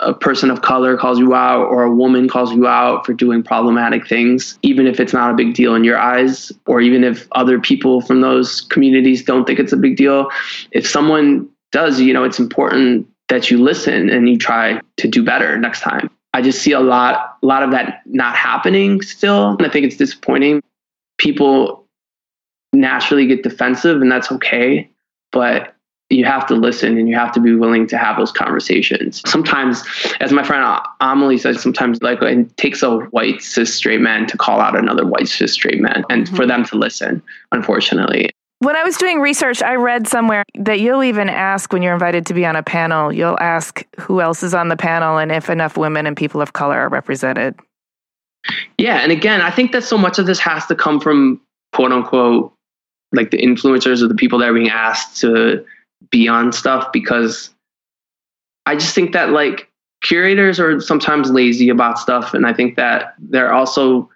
[0.00, 3.42] a person of color calls you out or a woman calls you out for doing
[3.42, 7.28] problematic things, even if it's not a big deal in your eyes, or even if
[7.32, 10.28] other people from those communities don't think it's a big deal.
[10.72, 15.22] If someone does, you know, it's important that you listen and you try to do
[15.24, 16.10] better next time.
[16.34, 19.50] I just see a lot, a lot of that not happening still.
[19.50, 20.62] And I think it's disappointing
[21.22, 21.86] people
[22.72, 24.90] naturally get defensive and that's okay
[25.30, 25.76] but
[26.10, 29.82] you have to listen and you have to be willing to have those conversations sometimes
[30.20, 34.36] as my friend amelie says sometimes like it takes a white cis straight man to
[34.36, 36.36] call out another white cis straight man and mm-hmm.
[36.36, 41.02] for them to listen unfortunately when I was doing research, I read somewhere that you'll
[41.02, 44.54] even ask when you're invited to be on a panel, you'll ask who else is
[44.54, 47.58] on the panel and if enough women and people of color are represented.
[48.78, 48.96] Yeah.
[48.96, 51.40] And again, I think that so much of this has to come from
[51.72, 52.52] quote unquote,
[53.12, 55.64] like the influencers or the people that are being asked to
[56.10, 57.50] be on stuff because
[58.66, 59.68] I just think that like
[60.02, 62.34] curators are sometimes lazy about stuff.
[62.34, 64.10] And I think that they're also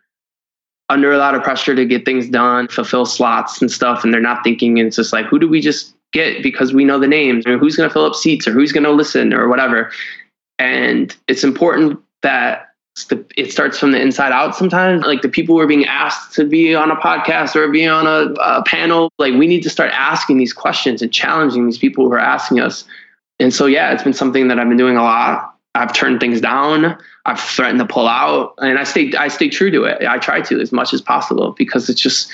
[0.88, 4.04] under a lot of pressure to get things done, fulfill slots and stuff.
[4.04, 6.98] And they're not thinking, it's just like, who do we just get because we know
[6.98, 9.48] the names or who's going to fill up seats or who's going to listen or
[9.48, 9.90] whatever.
[10.58, 12.72] And it's important that
[13.36, 15.04] it starts from the inside out sometimes.
[15.04, 18.06] Like the people who are being asked to be on a podcast or be on
[18.06, 22.06] a, a, panel like we need to start asking these questions and challenging these people
[22.06, 22.84] who are asking us.
[23.38, 25.54] And so yeah it's been something that i've been doing a lot.
[25.74, 26.96] I've turned things down.
[27.26, 28.54] I've threatened to pull out.
[28.58, 30.06] And i stay i stay true to it.
[30.06, 32.32] I try to as much as possible because it's just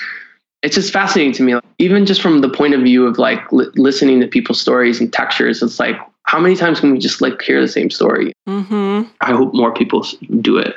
[0.61, 1.55] it's just fascinating to me.
[1.77, 5.11] Even just from the point of view of like li- listening to people's stories and
[5.11, 8.33] textures it's like how many times can we just like hear the same story?
[8.47, 9.09] Mm-hmm.
[9.21, 10.05] I hope more people
[10.41, 10.75] do it.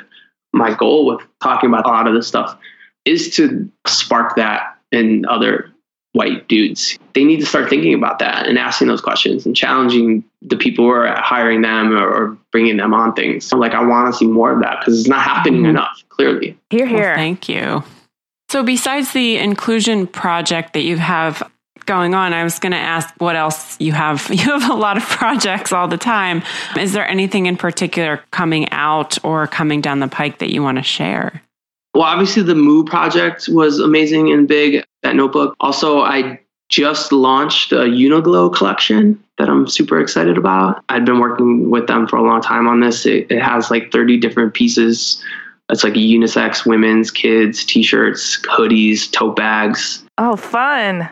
[0.53, 2.57] My goal with talking about a lot of this stuff
[3.05, 5.71] is to spark that in other
[6.13, 6.97] white dudes.
[7.13, 10.85] They need to start thinking about that and asking those questions and challenging the people
[10.85, 13.51] who are hiring them or, or bringing them on things.
[13.53, 15.71] I'm like, I want to see more of that because it's not happening mm-hmm.
[15.71, 16.57] enough, clearly.
[16.69, 16.99] Here, here.
[16.99, 17.83] Well, thank you.
[18.49, 21.43] So, besides the inclusion project that you have
[21.85, 24.29] going on, I was going to ask what else you have.
[24.37, 26.43] You have a lot of projects all the time.
[26.77, 30.77] Is there anything in particular coming out or coming down the pike that you want
[30.77, 31.41] to share?
[31.95, 35.55] Well, obviously, the Moo project was amazing and big, that notebook.
[35.59, 40.83] Also, I just launched a Uniqlo collection that I'm super excited about.
[40.89, 43.05] I've been working with them for a long time on this.
[43.07, 45.23] It, it has like 30 different pieces.
[45.69, 50.03] It's like unisex, women's, kids, t shirts, hoodies, tote bags.
[50.19, 51.09] Oh, fun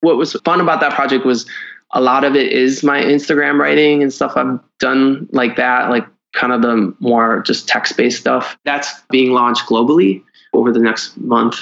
[0.00, 1.46] what was fun about that project was
[1.92, 6.06] a lot of it is my Instagram writing and stuff I've done like that, like
[6.34, 8.58] kind of the more just text based stuff.
[8.64, 10.22] That's being launched globally
[10.52, 11.56] over the next month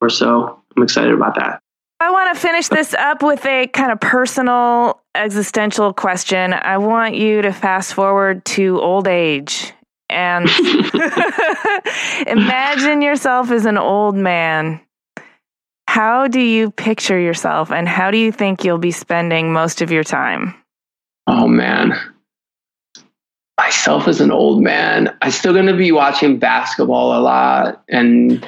[0.00, 0.60] or so.
[0.76, 1.60] I'm excited about that.
[2.00, 6.52] I want to finish this up with a kind of personal existential question.
[6.52, 9.72] I want you to fast forward to old age
[10.08, 10.48] And
[12.26, 14.80] imagine yourself as an old man.
[15.88, 19.90] How do you picture yourself and how do you think you'll be spending most of
[19.90, 20.54] your time?
[21.26, 21.98] Oh man.
[23.58, 28.46] Myself as an old man, I'm still going to be watching basketball a lot and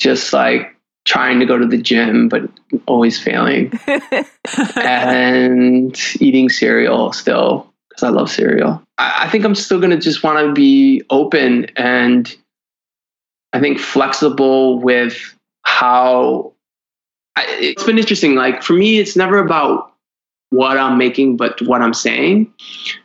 [0.00, 0.74] just like
[1.04, 2.50] trying to go to the gym, but
[2.86, 3.78] always failing.
[4.76, 8.82] and eating cereal still because I love cereal.
[8.98, 12.34] I, I think I'm still going to just want to be open and
[13.52, 16.51] I think flexible with how
[17.36, 18.34] I, it's been interesting.
[18.34, 19.92] Like for me, it's never about
[20.50, 22.52] what I'm making, but what I'm saying.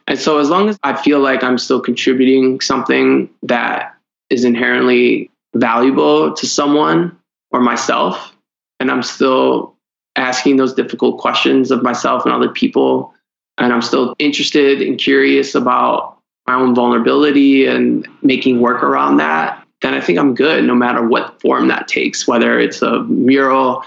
[0.07, 3.95] And so as long as I feel like I'm still contributing something that
[4.29, 7.17] is inherently valuable to someone
[7.51, 8.33] or myself,
[8.79, 9.75] and I'm still
[10.17, 13.13] asking those difficult questions of myself and other people,
[13.57, 16.17] and I'm still interested and curious about
[16.47, 21.05] my own vulnerability and making work around that, then I think I'm good no matter
[21.05, 23.83] what form that takes, whether it's a mural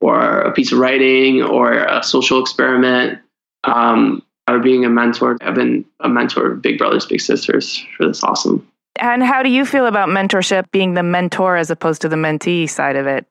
[0.00, 3.20] or a piece of writing or a social experiment.
[3.64, 8.06] Um, or being a mentor, I've been a mentor of Big Brothers Big Sisters for
[8.06, 8.66] this awesome.
[8.98, 12.68] And how do you feel about mentorship being the mentor as opposed to the mentee
[12.68, 13.26] side of it?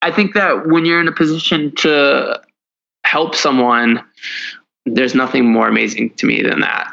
[0.00, 2.40] I think that when you're in a position to
[3.04, 4.02] help someone,
[4.86, 6.90] there's nothing more amazing to me than that.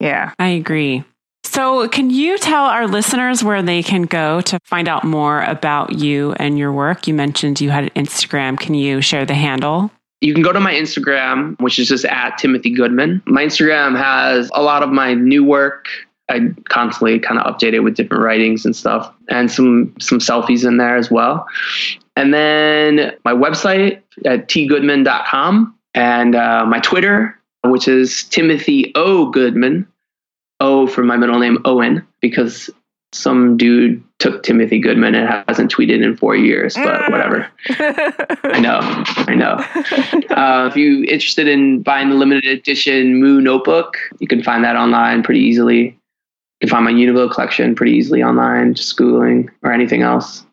[0.00, 0.32] Yeah.
[0.38, 1.04] I agree.
[1.52, 5.92] So, can you tell our listeners where they can go to find out more about
[5.92, 7.06] you and your work?
[7.06, 8.58] You mentioned you had an Instagram.
[8.58, 9.90] Can you share the handle?
[10.22, 13.20] You can go to my Instagram, which is just at Timothy Goodman.
[13.26, 15.88] My Instagram has a lot of my new work.
[16.30, 16.40] I
[16.70, 20.78] constantly kind of update it with different writings and stuff, and some some selfies in
[20.78, 21.46] there as well.
[22.16, 29.86] And then my website at tgoodman.com and uh, my Twitter, which is Timothy O Goodman.
[30.62, 32.70] O for my middle name Owen because
[33.12, 37.46] some dude took Timothy Goodman and hasn't tweeted in four years, but whatever.
[37.68, 38.78] I know,
[39.28, 39.56] I know.
[40.34, 44.76] Uh, if you're interested in buying the limited edition Moo notebook, you can find that
[44.76, 45.98] online pretty easily.
[46.60, 50.46] You can find my Uniqlo collection pretty easily online, just Googling or anything else.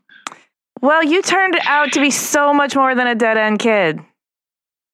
[0.82, 4.00] Well, you turned out to be so much more than a dead end kid.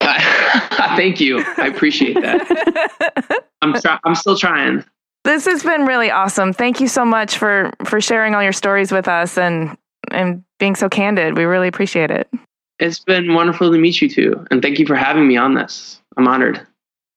[0.00, 1.42] Thank you.
[1.56, 3.44] I appreciate that.
[3.62, 4.84] I'm, try- I'm still trying.
[5.26, 6.52] This has been really awesome.
[6.52, 9.76] Thank you so much for for sharing all your stories with us and
[10.12, 11.36] and being so candid.
[11.36, 12.30] We really appreciate it.
[12.78, 16.00] It's been wonderful to meet you too, and thank you for having me on this.
[16.16, 16.64] I'm honored.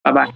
[0.04, 0.34] Bye bye.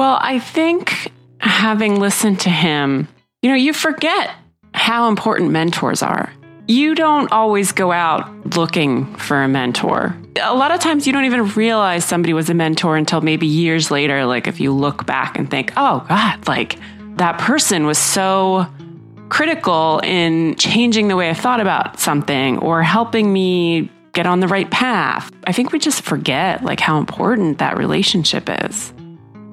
[0.00, 3.06] Well, I think having listened to him,
[3.40, 4.34] you know, you forget
[4.74, 6.32] how important mentors are.
[6.66, 8.28] You don't always go out
[8.58, 10.16] looking for a mentor.
[10.42, 13.90] A lot of times you don't even realize somebody was a mentor until maybe years
[13.90, 14.26] later.
[14.26, 16.78] Like if you look back and think, oh God, like
[17.16, 18.66] that person was so
[19.28, 24.48] critical in changing the way I thought about something or helping me get on the
[24.48, 25.30] right path.
[25.46, 28.92] I think we just forget like how important that relationship is.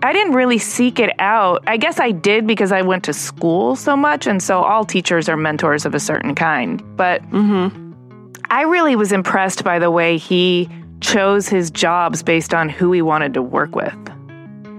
[0.03, 1.63] I didn't really seek it out.
[1.65, 5.27] I guess I did because I went to school so much, and so all teachers
[5.27, 6.83] are mentors of a certain kind.
[6.95, 7.84] But mm-hmm.
[8.49, 10.69] I really was impressed by the way he
[11.01, 13.97] chose his jobs based on who he wanted to work with.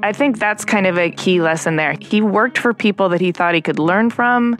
[0.02, 1.96] I think that's kind of a key lesson there.
[2.00, 4.56] He worked for people that he thought he could learn from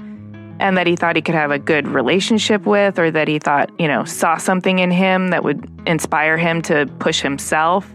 [0.59, 3.70] and that he thought he could have a good relationship with, or that he thought,
[3.78, 7.92] you know, saw something in him that would inspire him to push himself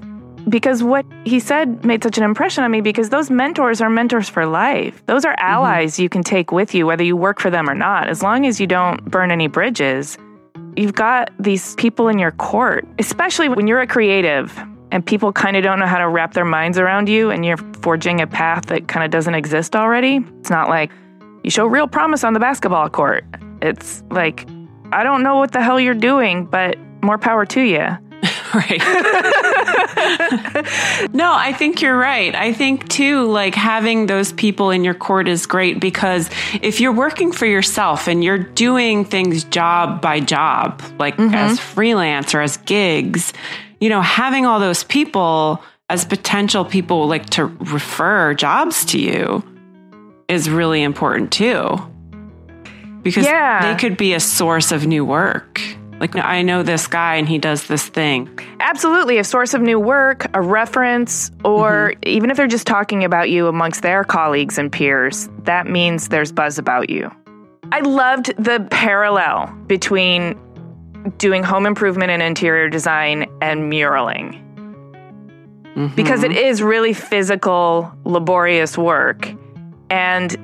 [0.50, 4.30] because what he said made such an impression on me because those mentors are mentors
[4.30, 5.04] for life.
[5.06, 5.52] Those are mm-hmm.
[5.52, 8.08] allies you can take with you, whether you work for them or not.
[8.08, 10.18] As long as you don't burn any bridges,
[10.76, 14.58] you've got these people in your court, especially when you're a creative
[14.92, 17.58] and people kind of don't know how to wrap their minds around you and you're
[17.82, 20.20] forging a path that kind of doesn't exist already.
[20.40, 20.92] It's not like
[21.44, 23.26] you show real promise on the basketball court.
[23.62, 24.48] It's like,
[24.92, 27.88] I don't know what the hell you're doing, but more power to you.
[28.54, 28.82] Right.
[31.14, 32.36] no, I think you're right.
[32.36, 36.30] I think too, like having those people in your court is great because
[36.62, 41.34] if you're working for yourself and you're doing things job by job, like mm-hmm.
[41.34, 43.32] as freelance or as gigs,
[43.80, 49.44] you know, having all those people as potential people like to refer jobs to you
[50.28, 51.78] is really important too.
[53.02, 53.74] Because Yeah.
[53.74, 55.60] they could be a source of new work.
[56.02, 58.28] Like I know this guy and he does this thing.
[58.60, 63.30] Absolutely, a source of new work, a reference, or even if they're just talking about
[63.30, 67.12] you amongst their colleagues and peers, that means there's buzz about you.
[67.72, 70.38] I loved the parallel between
[71.20, 74.42] doing home improvement and interior design and muraling.
[75.76, 75.96] Mhm.
[75.96, 79.32] Because it is really physical, laborious work.
[79.92, 80.36] And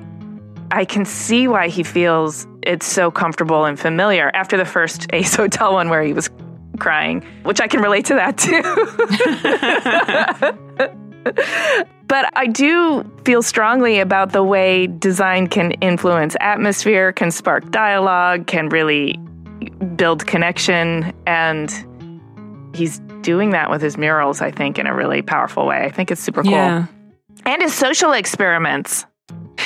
[0.70, 5.34] I can see why he feels it's so comfortable and familiar after the first Ace
[5.34, 6.28] Hotel one where he was
[6.78, 8.62] crying, which I can relate to that too.
[12.08, 18.46] but I do feel strongly about the way design can influence atmosphere, can spark dialogue,
[18.46, 19.18] can really
[19.96, 21.14] build connection.
[21.26, 21.72] And
[22.74, 25.84] he's doing that with his murals, I think, in a really powerful way.
[25.84, 26.52] I think it's super cool.
[26.52, 26.86] Yeah.
[27.46, 29.06] And his social experiments.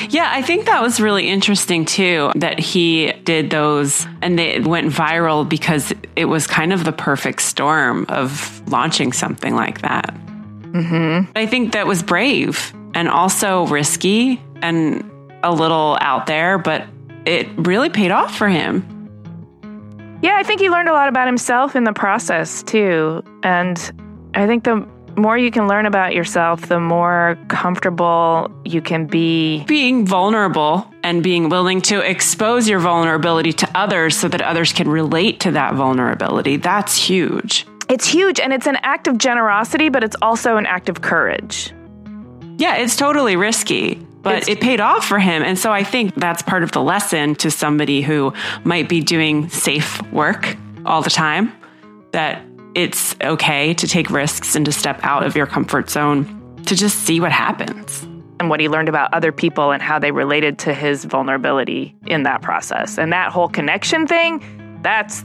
[0.08, 4.92] Yeah, I think that was really interesting too that he did those and they went
[4.92, 10.14] viral because it was kind of the perfect storm of launching something like that.
[10.72, 11.30] Mm-hmm.
[11.36, 15.08] I think that was brave and also risky and
[15.42, 16.86] a little out there, but
[17.26, 18.88] it really paid off for him.
[20.22, 23.22] Yeah, I think he learned a lot about himself in the process too.
[23.42, 23.78] And
[24.34, 29.64] I think the more you can learn about yourself, the more comfortable you can be.
[29.64, 34.88] Being vulnerable and being willing to expose your vulnerability to others so that others can
[34.88, 37.66] relate to that vulnerability, that's huge.
[37.88, 41.72] It's huge and it's an act of generosity, but it's also an act of courage.
[42.58, 45.42] Yeah, it's totally risky, but It's- it paid off for him.
[45.42, 48.32] And so I think that's part of the lesson to somebody who
[48.64, 50.56] might be doing safe work
[50.86, 51.52] all the time
[52.12, 52.42] that
[52.74, 57.00] it's okay to take risks and to step out of your comfort zone to just
[57.00, 58.02] see what happens.
[58.40, 62.24] And what he learned about other people and how they related to his vulnerability in
[62.24, 62.98] that process.
[62.98, 65.24] And that whole connection thing, that's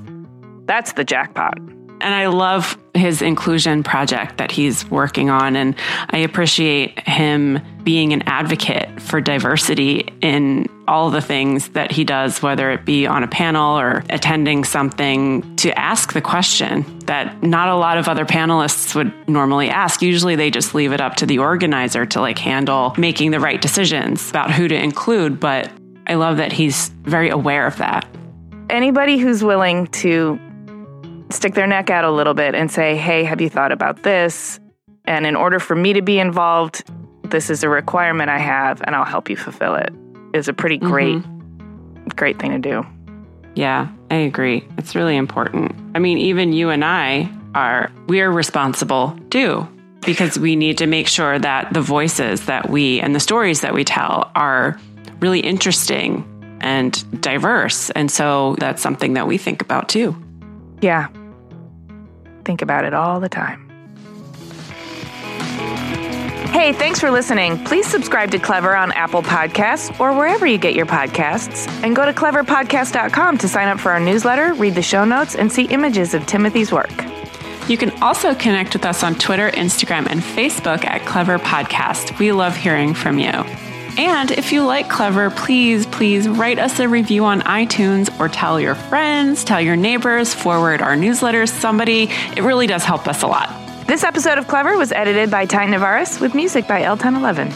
[0.66, 1.58] that's the jackpot.
[1.58, 5.56] And I love his inclusion project that he's working on.
[5.56, 5.76] And
[6.12, 12.42] I appreciate him being an advocate for diversity in all the things that he does,
[12.42, 17.70] whether it be on a panel or attending something, to ask the question that not
[17.70, 20.02] a lot of other panelists would normally ask.
[20.02, 23.62] Usually they just leave it up to the organizer to like handle making the right
[23.62, 25.40] decisions about who to include.
[25.40, 25.72] But
[26.08, 28.06] I love that he's very aware of that.
[28.70, 30.38] Anybody who's willing to
[31.30, 34.60] stick their neck out a little bit and say, hey, have you thought about this?
[35.06, 36.84] And in order for me to be involved,
[37.32, 39.94] this is a requirement I have, and I'll help you fulfill it,
[40.34, 40.88] is a pretty mm-hmm.
[40.88, 42.86] great, great thing to do.
[43.56, 44.68] Yeah, I agree.
[44.78, 45.76] It's really important.
[45.96, 49.68] I mean, even you and I are we're responsible too
[50.06, 53.74] because we need to make sure that the voices that we and the stories that
[53.74, 54.80] we tell are
[55.20, 56.24] really interesting
[56.62, 57.90] and diverse.
[57.92, 60.16] And so that's something that we think about too.
[60.82, 61.08] Yeah.
[62.46, 63.67] Think about it all the time.
[66.58, 67.64] Hey, thanks for listening.
[67.66, 71.68] Please subscribe to Clever on Apple Podcasts or wherever you get your podcasts.
[71.84, 75.52] And go to cleverpodcast.com to sign up for our newsletter, read the show notes, and
[75.52, 76.90] see images of Timothy's work.
[77.70, 82.18] You can also connect with us on Twitter, Instagram, and Facebook at Clever Podcast.
[82.18, 83.30] We love hearing from you.
[84.00, 88.60] And if you like Clever, please, please write us a review on iTunes or tell
[88.60, 92.10] your friends, tell your neighbors, forward our newsletters, somebody.
[92.36, 93.67] It really does help us a lot.
[93.88, 97.50] This episode of Clever was edited by Ty Navaris with music by El Ten Eleven.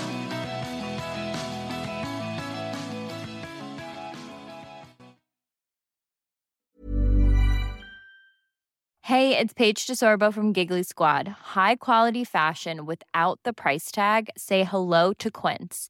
[9.01, 11.27] Hey, it's Paige DeSorbo from Giggly Squad.
[11.27, 14.29] High quality fashion without the price tag.
[14.37, 15.89] Say hello to Quince.